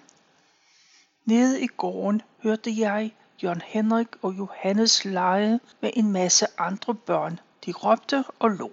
Nede 1.26 1.62
i 1.62 1.68
gården 1.68 2.22
hørte 2.44 2.80
jeg, 2.80 3.16
Jørgen 3.44 3.62
Henrik 3.66 4.08
og 4.22 4.38
Johannes 4.38 5.06
lege 5.06 5.60
med 5.82 5.92
en 5.94 6.12
masse 6.12 6.48
andre 6.58 6.96
børn. 6.96 7.40
De 7.66 7.72
råbte 7.72 8.24
og 8.40 8.50
lå. 8.50 8.72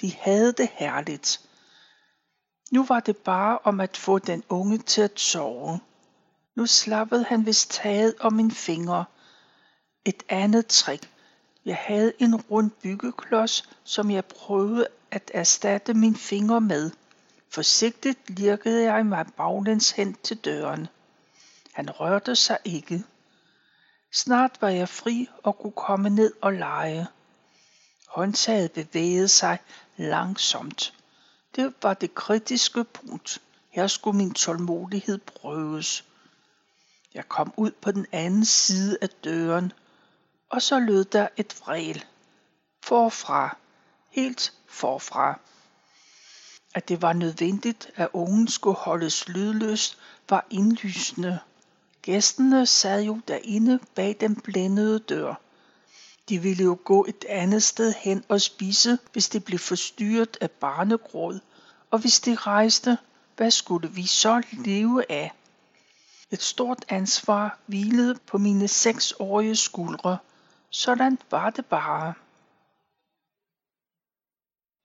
De 0.00 0.14
havde 0.14 0.52
det 0.52 0.68
herligt. 0.72 1.40
Nu 2.72 2.84
var 2.84 3.00
det 3.00 3.16
bare 3.16 3.58
om 3.64 3.80
at 3.80 3.96
få 3.96 4.18
den 4.18 4.44
unge 4.48 4.78
til 4.78 5.02
at 5.02 5.20
sove. 5.20 5.80
Nu 6.54 6.66
slappede 6.66 7.24
han 7.24 7.46
vist 7.46 7.70
taget 7.70 8.14
om 8.20 8.32
min 8.32 8.50
finger. 8.50 9.04
Et 10.04 10.22
andet 10.28 10.66
trick. 10.66 11.10
Jeg 11.64 11.76
havde 11.76 12.12
en 12.18 12.36
rund 12.36 12.70
byggeklods, 12.70 13.68
som 13.84 14.10
jeg 14.10 14.24
prøvede 14.24 14.88
at 15.10 15.30
erstatte 15.34 15.94
min 15.94 16.16
finger 16.16 16.58
med. 16.58 16.90
Forsigtigt 17.54 18.30
lirkede 18.30 18.82
jeg 18.82 19.06
mig 19.06 19.26
baglæns 19.36 19.90
hen 19.90 20.14
til 20.22 20.36
døren. 20.36 20.88
Han 21.72 21.90
rørte 21.90 22.36
sig 22.36 22.58
ikke. 22.64 23.04
Snart 24.12 24.56
var 24.60 24.68
jeg 24.68 24.88
fri 24.88 25.28
og 25.42 25.58
kunne 25.58 25.72
komme 25.72 26.10
ned 26.10 26.32
og 26.40 26.52
lege. 26.52 27.06
Håndtaget 28.08 28.72
bevægede 28.72 29.28
sig 29.28 29.58
langsomt. 29.96 30.94
Det 31.56 31.74
var 31.82 31.94
det 31.94 32.14
kritiske 32.14 32.84
punkt. 32.84 33.42
Her 33.70 33.86
skulle 33.86 34.16
min 34.16 34.34
tålmodighed 34.34 35.18
prøves. 35.18 36.04
Jeg 37.14 37.28
kom 37.28 37.54
ud 37.56 37.70
på 37.70 37.92
den 37.92 38.06
anden 38.12 38.44
side 38.44 38.98
af 39.02 39.08
døren, 39.08 39.72
og 40.50 40.62
så 40.62 40.78
lød 40.78 41.04
der 41.04 41.28
et 41.36 41.60
vrel. 41.60 42.04
Forfra. 42.82 43.56
Helt 44.10 44.52
forfra. 44.68 45.38
At 46.74 46.88
det 46.88 47.02
var 47.02 47.12
nødvendigt, 47.12 47.90
at 47.96 48.08
ungen 48.12 48.48
skulle 48.48 48.76
holdes 48.76 49.28
lydløs, 49.28 49.98
var 50.28 50.46
indlysende. 50.50 51.38
Gæsterne 52.02 52.66
sad 52.66 53.02
jo 53.02 53.20
derinde 53.28 53.78
bag 53.94 54.16
den 54.20 54.36
blændede 54.36 54.98
dør. 54.98 55.34
De 56.28 56.38
ville 56.38 56.64
jo 56.64 56.78
gå 56.84 57.04
et 57.08 57.24
andet 57.28 57.62
sted 57.62 57.94
hen 57.98 58.24
og 58.28 58.40
spise, 58.40 58.98
hvis 59.12 59.28
det 59.28 59.44
blev 59.44 59.58
forstyrret 59.58 60.36
af 60.40 60.50
barnegråd, 60.50 61.40
og 61.90 61.98
hvis 61.98 62.20
de 62.20 62.34
rejste, 62.34 62.98
hvad 63.36 63.50
skulle 63.50 63.88
vi 63.88 64.06
så 64.06 64.42
leve 64.52 65.12
af? 65.12 65.32
Et 66.30 66.42
stort 66.42 66.84
ansvar 66.88 67.58
hvilede 67.66 68.14
på 68.26 68.38
mine 68.38 68.68
seksårige 68.68 69.56
skuldre. 69.56 70.18
Sådan 70.70 71.18
var 71.30 71.50
det 71.50 71.66
bare. 71.66 72.14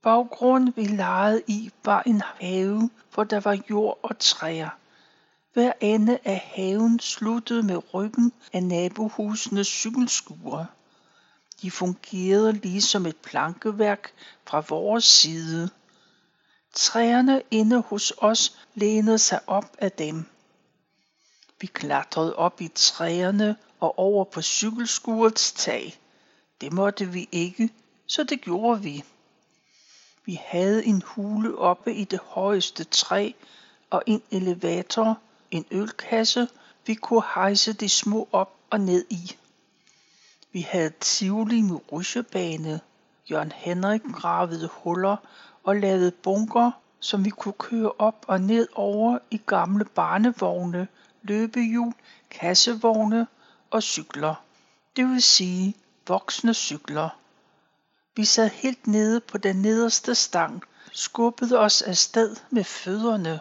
Baggrunden 0.01 0.73
vi 0.75 0.83
legede 0.85 1.41
i 1.47 1.71
var 1.85 2.03
en 2.05 2.21
have, 2.21 2.89
hvor 3.13 3.23
der 3.23 3.39
var 3.39 3.59
jord 3.69 3.99
og 4.03 4.19
træer. 4.19 4.69
Hver 5.53 5.71
ende 5.81 6.19
af 6.25 6.51
haven 6.55 6.99
sluttede 6.99 7.63
med 7.63 7.93
ryggen 7.93 8.33
af 8.53 8.63
nabohusenes 8.63 9.67
cykelskure. 9.67 10.65
De 11.61 11.71
fungerede 11.71 12.53
ligesom 12.53 13.05
et 13.05 13.15
plankeværk 13.15 14.11
fra 14.45 14.63
vores 14.69 15.05
side. 15.05 15.69
Træerne 16.73 17.41
inde 17.51 17.81
hos 17.81 18.13
os 18.17 18.59
lænede 18.75 19.17
sig 19.17 19.39
op 19.47 19.75
af 19.77 19.91
dem. 19.91 20.25
Vi 21.61 21.67
klatrede 21.67 22.35
op 22.35 22.61
i 22.61 22.67
træerne 22.75 23.55
og 23.79 23.99
over 23.99 24.23
på 24.23 24.41
cykelskurets 24.41 25.51
tag. 25.51 25.99
Det 26.61 26.73
måtte 26.73 27.05
vi 27.05 27.29
ikke, 27.31 27.69
så 28.07 28.23
det 28.23 28.41
gjorde 28.41 28.81
vi. 28.81 29.03
Vi 30.27 30.41
havde 30.45 30.85
en 30.85 31.03
hule 31.05 31.57
oppe 31.57 31.93
i 31.93 32.03
det 32.03 32.19
højeste 32.23 32.83
træ 32.83 33.31
og 33.89 34.03
en 34.05 34.21
elevator, 34.31 35.17
en 35.51 35.65
ølkasse, 35.71 36.47
vi 36.85 36.93
kunne 36.93 37.23
hejse 37.35 37.73
de 37.73 37.89
små 37.89 38.27
op 38.31 38.53
og 38.69 38.79
ned 38.79 39.05
i. 39.09 39.35
Vi 40.51 40.61
havde 40.61 40.89
tivoli 40.89 41.61
med 41.61 41.91
rusjebane. 41.91 42.79
Jørgen 43.31 43.51
Henrik 43.55 44.01
gravede 44.13 44.69
huller 44.73 45.17
og 45.63 45.75
lavede 45.75 46.11
bunker, 46.11 46.71
som 46.99 47.25
vi 47.25 47.29
kunne 47.29 47.53
køre 47.57 47.91
op 47.99 48.25
og 48.27 48.41
ned 48.41 48.67
over 48.75 49.19
i 49.31 49.41
gamle 49.45 49.85
barnevogne, 49.85 50.87
løbehjul, 51.21 51.93
kassevogne 52.29 53.27
og 53.71 53.83
cykler. 53.83 54.35
Det 54.95 55.05
vil 55.09 55.21
sige 55.21 55.75
voksne 56.07 56.53
cykler. 56.53 57.09
Vi 58.17 58.25
sad 58.25 58.49
helt 58.49 58.87
nede 58.87 59.21
på 59.21 59.37
den 59.37 59.55
nederste 59.55 60.15
stang, 60.15 60.63
skubbede 60.91 61.59
os 61.59 61.81
afsted 61.81 62.35
med 62.49 62.63
fødderne. 62.63 63.39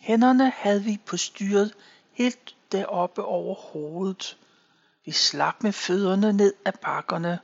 Hænderne 0.00 0.50
havde 0.50 0.84
vi 0.84 1.00
på 1.06 1.16
styret 1.16 1.74
helt 2.12 2.56
deroppe 2.72 3.24
over 3.24 3.54
hovedet. 3.54 4.36
Vi 5.04 5.12
slap 5.12 5.62
med 5.62 5.72
fødderne 5.72 6.32
ned 6.32 6.54
ad 6.64 6.72
bakkerne. 6.82 7.38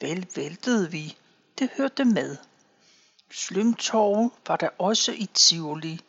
Vel 0.00 0.26
væltede 0.36 0.90
vi. 0.90 1.16
Det 1.58 1.70
hørte 1.76 2.04
med. 2.04 2.36
Slyngtorve 3.30 4.30
var 4.46 4.56
der 4.56 4.68
også 4.78 5.12
i 5.12 5.28
Tivoli. 5.34 6.00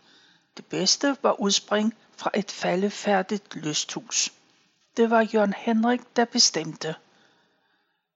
Det 0.58 0.65
bedste 0.65 1.17
var 1.21 1.41
udspring 1.41 1.93
fra 2.17 2.30
et 2.34 2.51
faldefærdigt 2.51 3.56
lysthus. 3.56 4.34
Det 4.97 5.10
var 5.10 5.28
Jørgen 5.34 5.54
Henrik, 5.58 6.01
der 6.15 6.25
bestemte. 6.25 6.95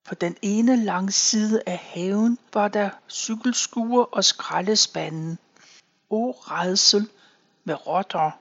På 0.06 0.16
den 0.16 0.38
ene 0.42 0.84
langside 0.84 1.64
af 1.66 1.78
haven 1.78 2.38
var 2.54 2.68
der 2.68 2.90
cykelskuer 3.10 4.04
og 4.04 4.24
skraldespanden. 4.24 5.40
O 6.10 6.32
redsel 6.32 7.10
med 7.64 7.88
rotter. 7.88 8.32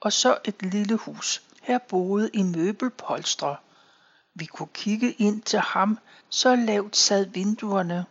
Og 0.00 0.12
så 0.12 0.38
et 0.44 0.62
lille 0.62 0.96
hus. 0.96 1.42
Her 1.62 1.78
boede 1.78 2.30
en 2.34 2.52
møbelpolstre. 2.52 3.56
Vi 4.34 4.46
kunne 4.46 4.68
kigge 4.74 5.12
ind 5.12 5.42
til 5.42 5.58
ham, 5.58 5.98
så 6.28 6.56
lavt 6.56 6.96
sad 6.96 7.24
vinduerne. 7.26 8.06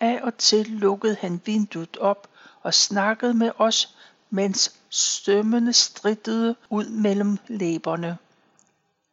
Af 0.00 0.20
og 0.22 0.38
til 0.38 0.66
lukkede 0.66 1.16
han 1.20 1.40
vinduet 1.44 1.96
op 1.96 2.28
og 2.62 2.74
snakkede 2.74 3.34
med 3.34 3.50
os, 3.58 3.96
mens 4.30 4.76
stømmene 4.90 5.72
strittede 5.72 6.56
ud 6.70 6.88
mellem 6.88 7.38
læberne. 7.48 8.18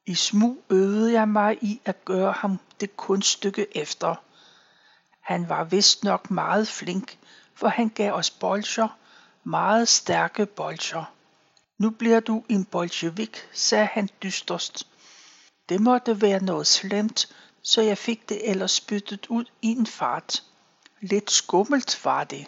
I 0.08 0.15
smug 0.15 0.63
øvede 0.70 1.13
jeg 1.13 1.28
mig 1.28 1.58
i 1.62 1.82
at 1.86 2.06
gøre 2.06 2.32
ham 2.32 2.60
det 2.80 2.98
kunststykke 2.98 3.78
efter. 3.78 4.15
Han 5.20 5.50
var 5.50 5.63
vist 5.63 6.04
nok 6.04 6.32
meget 6.32 6.68
flink, 6.68 7.18
for 7.54 7.68
han 7.68 7.89
gav 7.89 8.13
os 8.13 8.32
bolcher, 8.32 8.98
meget 9.44 9.88
stærke 9.88 10.46
bolcher. 10.46 11.13
Nu 11.78 11.89
bliver 11.89 12.20
du 12.20 12.44
en 12.50 12.65
bolsjevik, 12.65 13.38
sagde 13.54 13.86
han 13.86 14.10
dysterst. 14.24 14.88
Det 15.70 15.82
måtte 15.82 16.22
være 16.22 16.44
noget 16.44 16.68
slemt, 16.68 17.36
så 17.62 17.82
jeg 17.82 17.98
fik 17.98 18.30
det 18.30 18.50
ellers 18.50 18.72
spyttet 18.72 19.28
ud 19.28 19.46
i 19.62 19.68
en 19.68 19.86
fart. 19.86 20.44
Lidt 21.02 21.32
skummelt 21.32 22.06
var 22.06 22.24
det. 22.24 22.48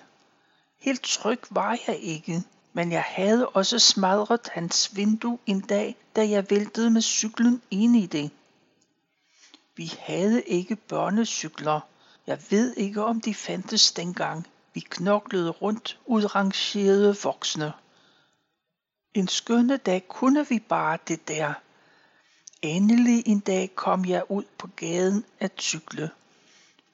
Helt 0.80 1.04
tryg 1.04 1.40
var 1.50 1.78
jeg 1.88 1.98
ikke, 1.98 2.44
men 2.78 2.92
jeg 2.92 3.04
havde 3.04 3.50
også 3.50 3.80
smadret 3.80 4.50
hans 4.54 4.96
vindue 4.96 5.40
en 5.46 5.62
dag, 5.62 5.96
da 6.16 6.30
jeg 6.30 6.50
væltede 6.50 6.90
med 6.90 7.02
cyklen 7.02 7.62
ind 7.72 7.96
i 7.96 8.06
det. 8.06 8.32
Vi 9.76 9.94
havde 10.00 10.44
ikke 10.44 10.76
børnecykler. 10.76 11.80
Jeg 12.28 12.40
ved 12.50 12.74
ikke, 12.76 13.04
om 13.04 13.22
de 13.22 13.34
fandtes 13.34 13.92
dengang. 13.92 14.48
Vi 14.74 14.80
knoklede 14.80 15.50
rundt 15.50 16.00
udrangerede 16.06 17.18
voksne. 17.24 17.74
En 19.14 19.28
skønne 19.28 19.78
dag 19.78 20.08
kunne 20.08 20.48
vi 20.50 20.60
bare 20.60 20.98
det 21.08 21.28
der. 21.28 21.54
Endelig 22.62 23.24
en 23.28 23.40
dag 23.40 23.76
kom 23.76 24.06
jeg 24.06 24.24
ud 24.30 24.44
på 24.58 24.68
gaden 24.76 25.26
at 25.40 25.52
cykle. 25.60 26.10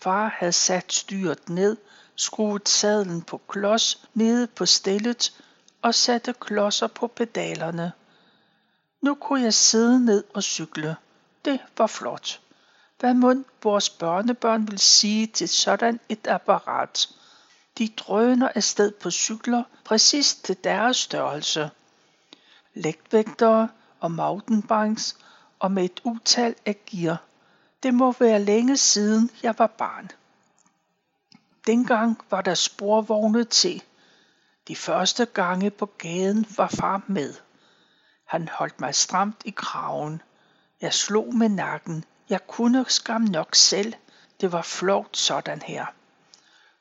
Far 0.02 0.36
havde 0.38 0.52
sat 0.52 0.94
styret 0.94 1.50
ned, 1.50 1.78
skruet 2.16 2.70
sadlen 2.70 3.22
på 3.22 3.42
klods 3.48 4.08
nede 4.14 4.48
på 4.48 4.66
stillet 4.66 5.34
og 5.84 5.96
satte 5.96 6.34
klodser 6.34 6.88
på 6.88 7.08
pedalerne. 7.08 7.92
Nu 9.02 9.16
kunne 9.16 9.42
jeg 9.42 9.54
sidde 9.54 10.06
ned 10.06 10.24
og 10.34 10.44
cykle. 10.44 10.96
Det 11.46 11.60
var 11.78 11.88
flot. 11.88 12.42
Hvad 13.00 13.14
mund 13.14 13.46
vores 13.64 13.90
børnebørn 13.90 14.68
vil 14.68 14.80
sige 14.80 15.28
til 15.28 15.50
sådan 15.50 16.00
et 16.10 16.28
apparat? 16.28 17.10
De 17.78 17.88
drøner 17.98 18.50
afsted 18.56 18.92
på 18.92 19.12
cykler 19.12 19.64
præcis 19.86 20.36
til 20.36 20.58
deres 20.64 20.98
størrelse. 20.98 21.70
Lægtvægtere 22.74 23.70
og 24.00 24.12
mountainbikes 24.12 25.18
og 25.60 25.72
med 25.72 25.86
et 25.86 26.02
utal 26.04 26.56
af 26.66 26.76
gear. 26.86 27.22
Det 27.84 27.94
må 27.94 28.16
være 28.20 28.44
længe 28.44 28.78
siden 28.78 29.30
jeg 29.44 29.56
var 29.58 29.68
barn. 29.68 30.12
Dengang 31.68 32.22
var 32.30 32.42
der 32.42 32.54
sporvogne 32.54 33.44
til. 33.44 33.84
De 34.68 34.76
første 34.76 35.26
gange 35.26 35.72
på 35.72 35.86
gaden 35.86 36.46
var 36.58 36.68
far 36.68 37.02
med. 37.08 37.34
Han 38.26 38.48
holdt 38.48 38.82
mig 38.82 38.96
stramt 38.96 39.42
i 39.46 39.50
kraven. 39.50 40.22
Jeg 40.82 40.94
slog 40.94 41.36
med 41.36 41.50
nakken. 41.50 42.06
Jeg 42.30 42.48
kunne 42.48 42.86
skam 42.88 43.22
nok 43.22 43.56
selv. 43.56 43.94
Det 44.42 44.52
var 44.52 44.62
flot 44.62 45.18
sådan 45.18 45.62
her. 45.62 45.86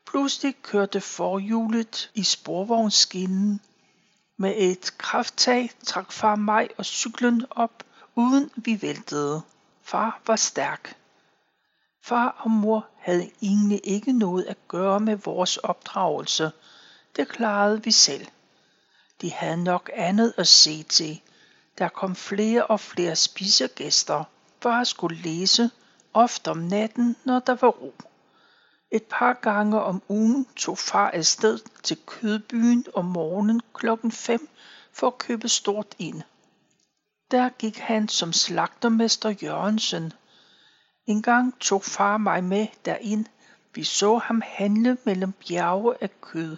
Pludselig 0.07 0.57
kørte 0.62 1.01
forhjulet 1.01 2.11
i 2.14 2.23
sporvognsskinnen. 2.23 3.61
Med 4.37 4.55
et 4.57 4.95
krafttag 4.99 5.71
trak 5.85 6.12
far 6.12 6.37
mig 6.37 6.68
og 6.79 6.85
cyklen 6.85 7.47
op 7.51 7.85
uden 8.14 8.51
vi 8.57 8.83
væltede. 8.83 9.42
Far 9.83 10.21
var 10.27 10.37
stærk. 10.37 10.97
Far 12.03 12.29
og 12.38 12.51
mor 12.51 12.87
havde 12.99 13.31
egentlig 13.42 13.81
ikke 13.85 14.12
noget 14.12 14.45
at 14.45 14.68
gøre 14.68 15.01
med 15.01 15.16
vores 15.16 15.57
opdragelse. 15.57 16.53
Det 17.16 17.29
klarede 17.29 17.85
vi 17.85 17.90
selv. 17.90 18.27
De 19.20 19.33
havde 19.33 19.64
nok 19.64 19.90
andet 19.94 20.35
at 20.37 20.48
se 20.48 20.83
til. 20.83 21.20
Der 21.79 21.88
kom 21.88 22.16
flere 22.16 22.66
og 22.66 22.81
flere 22.81 23.16
spisegæster. 23.16 24.25
Far 24.62 24.85
skulle 24.85 25.16
læse, 25.16 25.70
ofte 26.14 26.51
om 26.51 26.59
natten, 26.59 27.16
når 27.25 27.38
der 27.38 27.55
var 27.55 27.68
ro. 27.68 27.94
Et 28.90 29.03
par 29.03 29.33
gange 29.33 29.81
om 29.81 30.03
ugen 30.09 30.46
tog 30.57 30.79
far 30.79 31.11
afsted 31.11 31.59
til 31.83 31.98
kødbyen 32.07 32.87
om 32.94 33.05
morgenen 33.05 33.61
klokken 33.75 34.12
5 34.12 34.48
for 34.92 35.07
at 35.07 35.18
købe 35.18 35.48
stort 35.48 35.94
ind. 35.98 36.22
Der 37.31 37.48
gik 37.48 37.79
han 37.79 38.09
som 38.09 38.33
slagtermester 38.33 39.35
Jørgensen. 39.42 40.12
En 41.07 41.22
gang 41.22 41.59
tog 41.61 41.83
far 41.83 42.16
mig 42.16 42.44
med 42.44 42.66
derind. 42.85 43.27
Vi 43.75 43.85
så 43.85 44.18
ham 44.18 44.42
handle 44.46 44.98
mellem 45.05 45.33
bjerge 45.33 45.94
af 46.01 46.20
kød. 46.20 46.57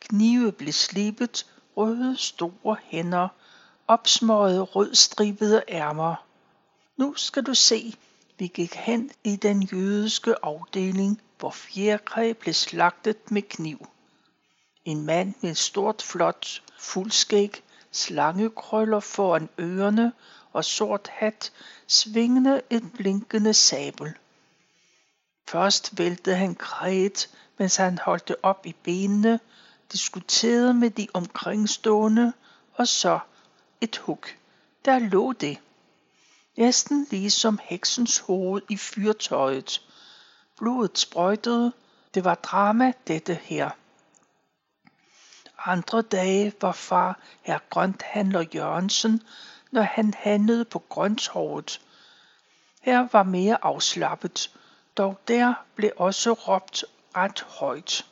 Knive 0.00 0.52
blev 0.52 0.72
slebet 0.72 1.46
røde 1.76 2.16
store 2.16 2.76
hænder, 2.84 3.28
opsmøgede 3.88 4.60
rødstribede 4.60 5.62
ærmer. 5.68 6.26
Nu 6.96 7.14
skal 7.14 7.42
du 7.42 7.54
se, 7.54 7.94
vi 8.38 8.46
gik 8.46 8.74
hen 8.74 9.10
i 9.24 9.36
den 9.36 9.62
jødiske 9.62 10.34
afdeling, 10.44 11.20
hvor 11.38 11.50
fjerkræ 11.50 12.32
blev 12.32 12.54
slagtet 12.54 13.30
med 13.30 13.42
kniv. 13.42 13.86
En 14.84 15.06
mand 15.06 15.34
med 15.40 15.54
stort 15.54 16.02
flot 16.02 16.62
fuldskæg, 16.78 17.62
slangekrøller 17.92 19.00
foran 19.00 19.48
ørerne 19.60 20.12
og 20.52 20.64
sort 20.64 21.08
hat, 21.12 21.52
svingende 21.86 22.62
et 22.70 22.92
blinkende 22.92 23.54
sabel. 23.54 24.14
Først 25.48 25.98
væltede 25.98 26.36
han 26.36 26.54
kræet, 26.54 27.30
mens 27.58 27.76
han 27.76 27.98
holdte 27.98 28.44
op 28.44 28.66
i 28.66 28.74
benene, 28.82 29.40
diskuterede 29.92 30.74
med 30.74 30.90
de 30.90 31.08
omkringstående, 31.14 32.32
og 32.74 32.88
så 32.88 33.18
et 33.80 33.96
hug. 33.96 34.24
Der 34.84 34.98
lå 34.98 35.32
det. 35.32 35.58
Næsten 36.56 37.06
ligesom 37.10 37.58
heksens 37.62 38.18
hoved 38.18 38.62
i 38.68 38.76
fyrtøjet. 38.76 39.82
Blodet 40.58 40.98
sprøjtede. 40.98 41.72
Det 42.14 42.24
var 42.24 42.34
drama, 42.34 42.92
dette 43.06 43.34
her. 43.34 43.70
Andre 45.58 46.02
dage 46.02 46.52
var 46.60 46.72
far 46.72 47.20
her 47.42 47.58
grønthandler 47.70 48.44
Jørgensen, 48.54 49.22
når 49.70 49.82
han 49.82 50.14
handlede 50.16 50.64
på 50.64 50.78
grøntorvet. 50.78 51.80
Her 52.82 53.08
var 53.12 53.22
mere 53.22 53.64
afslappet, 53.64 54.50
dog 54.96 55.20
der 55.28 55.54
blev 55.74 55.90
også 55.96 56.32
råbt 56.32 56.84
ret 57.16 57.40
højt. 57.40 58.06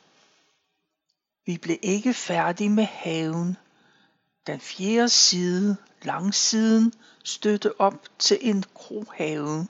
Vi 1.45 1.57
blev 1.57 1.77
ikke 1.81 2.13
færdige 2.13 2.69
med 2.69 2.83
haven. 2.83 3.57
Den 4.47 4.59
fjerde 4.59 5.09
side, 5.09 5.77
langsiden, 6.01 6.93
støtte 7.23 7.81
op 7.81 8.05
til 8.19 8.37
en 8.41 8.63
krohave. 8.73 9.67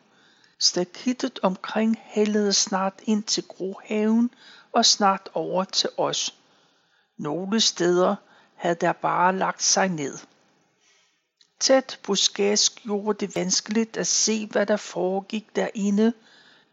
Stakittet 0.60 1.40
omkring 1.44 1.98
hældede 2.04 2.54
snart 2.54 2.94
ind 3.04 3.24
til 3.24 3.44
grohaven 3.44 4.30
og 4.72 4.86
snart 4.86 5.30
over 5.34 5.64
til 5.64 5.90
os. 5.98 6.36
Nogle 7.18 7.60
steder 7.62 8.16
havde 8.56 8.76
der 8.76 8.94
bare 8.94 9.36
lagt 9.36 9.64
sig 9.64 9.90
ned. 9.90 10.18
Tæt 11.60 12.00
buskæs 12.04 12.70
gjorde 12.70 13.26
det 13.26 13.36
vanskeligt 13.36 13.98
at 13.98 14.08
se, 14.08 14.48
hvad 14.48 14.66
der 14.66 14.78
foregik 14.78 15.56
derinde, 15.56 16.14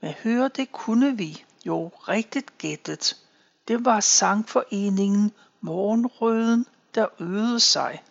men 0.00 0.12
høre 0.12 0.48
det 0.48 0.72
kunne 0.72 1.16
vi 1.16 1.44
jo 1.66 1.88
rigtigt 1.88 2.58
gættet. 2.58 3.21
Det 3.68 3.84
var 3.84 4.00
sangforeningen 4.00 5.32
Morgenrøden, 5.60 6.66
der 6.94 7.06
øgede 7.18 7.60
sig. 7.60 8.02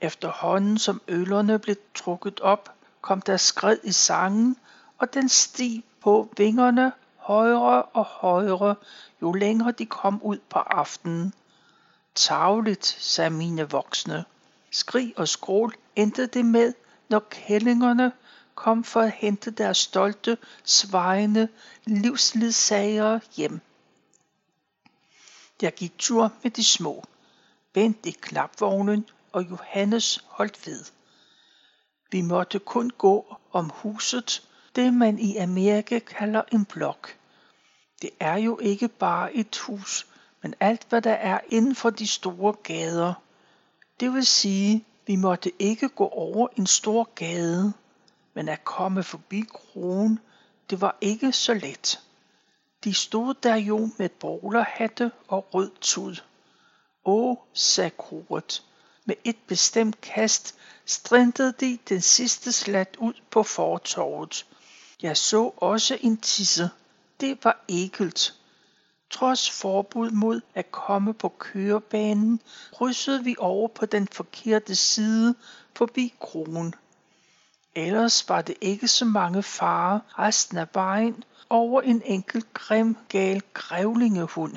Efterhånden 0.00 0.78
som 0.78 1.02
øllerne 1.08 1.58
blev 1.58 1.76
trukket 1.94 2.40
op, 2.40 2.72
kom 3.00 3.20
der 3.20 3.36
skred 3.36 3.78
i 3.84 3.92
sangen, 3.92 4.56
og 4.98 5.14
den 5.14 5.28
steg 5.28 5.82
på 6.00 6.28
vingerne 6.36 6.92
højere 7.16 7.82
og 7.82 8.04
højere, 8.04 8.74
jo 9.22 9.32
længere 9.32 9.72
de 9.72 9.86
kom 9.86 10.22
ud 10.22 10.38
på 10.50 10.58
aftenen. 10.58 11.34
Tavligt, 12.14 12.86
sagde 12.86 13.30
mine 13.30 13.70
voksne. 13.70 14.24
Skrig 14.70 15.14
og 15.16 15.28
skrål 15.28 15.74
endte 15.96 16.26
det 16.26 16.44
med, 16.44 16.74
når 17.08 17.18
kællingerne 17.30 18.12
kom 18.54 18.84
for 18.84 19.00
at 19.00 19.10
hente 19.10 19.50
deres 19.50 19.78
stolte, 19.78 20.38
svejende 20.64 21.48
livsledsager 21.84 23.20
hjem. 23.36 23.60
Jeg 25.62 25.74
gik 25.74 25.98
tur 25.98 26.32
med 26.42 26.50
de 26.50 26.64
små. 26.64 27.04
Bent 27.72 28.06
i 28.06 28.10
knapvognen 28.10 29.06
og 29.32 29.50
Johannes 29.50 30.24
holdt 30.26 30.66
ved. 30.66 30.84
Vi 32.10 32.20
måtte 32.20 32.58
kun 32.58 32.90
gå 32.90 33.36
om 33.52 33.70
huset, 33.74 34.48
det 34.76 34.94
man 34.94 35.18
i 35.18 35.36
Amerika 35.36 35.98
kalder 35.98 36.42
en 36.52 36.64
blok. 36.64 37.16
Det 38.02 38.10
er 38.20 38.36
jo 38.36 38.58
ikke 38.58 38.88
bare 38.88 39.34
et 39.34 39.58
hus, 39.58 40.06
men 40.42 40.54
alt 40.60 40.86
hvad 40.88 41.02
der 41.02 41.12
er 41.12 41.40
inden 41.48 41.74
for 41.74 41.90
de 41.90 42.06
store 42.06 42.52
gader. 42.52 43.14
Det 44.00 44.12
vil 44.12 44.26
sige, 44.26 44.84
vi 45.06 45.16
måtte 45.16 45.52
ikke 45.58 45.88
gå 45.88 46.08
over 46.08 46.48
en 46.56 46.66
stor 46.66 47.08
gade, 47.14 47.72
men 48.34 48.48
at 48.48 48.64
komme 48.64 49.02
forbi 49.02 49.40
kronen, 49.40 50.18
det 50.70 50.80
var 50.80 50.96
ikke 51.00 51.32
så 51.32 51.54
let. 51.54 52.00
De 52.84 52.94
stod 52.94 53.34
der 53.42 53.56
jo 53.56 53.90
med 53.96 54.08
bowlerhatte 54.08 55.12
og 55.28 55.54
rød 55.54 55.70
tud. 55.80 56.16
Åh, 57.04 57.36
sagde 57.52 57.90
koret. 57.90 58.62
Med 59.04 59.14
et 59.24 59.36
bestemt 59.46 60.00
kast 60.00 60.54
strintede 60.86 61.52
de 61.60 61.78
den 61.88 62.00
sidste 62.00 62.52
slat 62.52 62.96
ud 62.98 63.12
på 63.30 63.42
fortorvet. 63.42 64.46
Jeg 65.02 65.16
så 65.16 65.52
også 65.56 65.98
en 66.00 66.16
tisse. 66.16 66.70
Det 67.20 67.44
var 67.44 67.64
ægelt. 67.68 68.34
Trods 69.10 69.50
forbud 69.50 70.10
mod 70.10 70.40
at 70.54 70.70
komme 70.70 71.14
på 71.14 71.28
kørebanen, 71.28 72.40
krydsede 72.72 73.24
vi 73.24 73.36
over 73.38 73.68
på 73.68 73.86
den 73.86 74.08
forkerte 74.12 74.74
side 74.74 75.34
forbi 75.76 76.14
kronen. 76.20 76.74
Ellers 77.74 78.28
var 78.28 78.42
det 78.42 78.56
ikke 78.60 78.88
så 78.88 79.04
mange 79.04 79.42
farer 79.42 80.00
resten 80.18 80.58
af 80.58 80.66
vejen 80.74 81.24
over 81.50 81.80
en 81.80 82.02
enkelt 82.04 82.54
grim 82.54 82.96
gal 83.08 83.42
grævlingehund. 83.54 84.56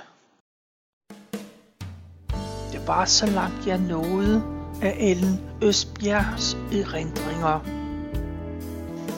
Det 2.72 2.88
var 2.88 3.06
så 3.06 3.26
langt 3.26 3.68
jeg 3.68 3.78
nåede 3.78 4.44
af 4.82 4.96
Ellen 5.00 5.40
Østbjergs 5.64 6.54
erindringer. 6.54 7.60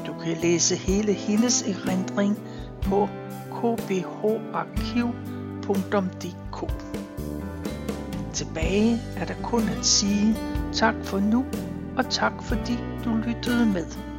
Du 0.08 0.14
kan 0.24 0.38
læse 0.38 0.76
hele 0.76 1.14
hendes 1.14 1.62
erindring 1.62 2.40
på 2.84 3.10
kbharkiv.dk. 3.52 4.14
Tilbage 8.34 9.02
er 9.18 9.26
der 9.26 9.36
kun 9.44 9.70
at 9.70 9.86
sige 9.86 10.38
tak 10.74 10.96
for 11.04 11.20
nu, 11.20 11.46
og 11.98 12.10
tak 12.10 12.34
fordi 12.44 12.78
du 13.06 13.16
lyttede 13.16 13.66
med. 13.66 14.13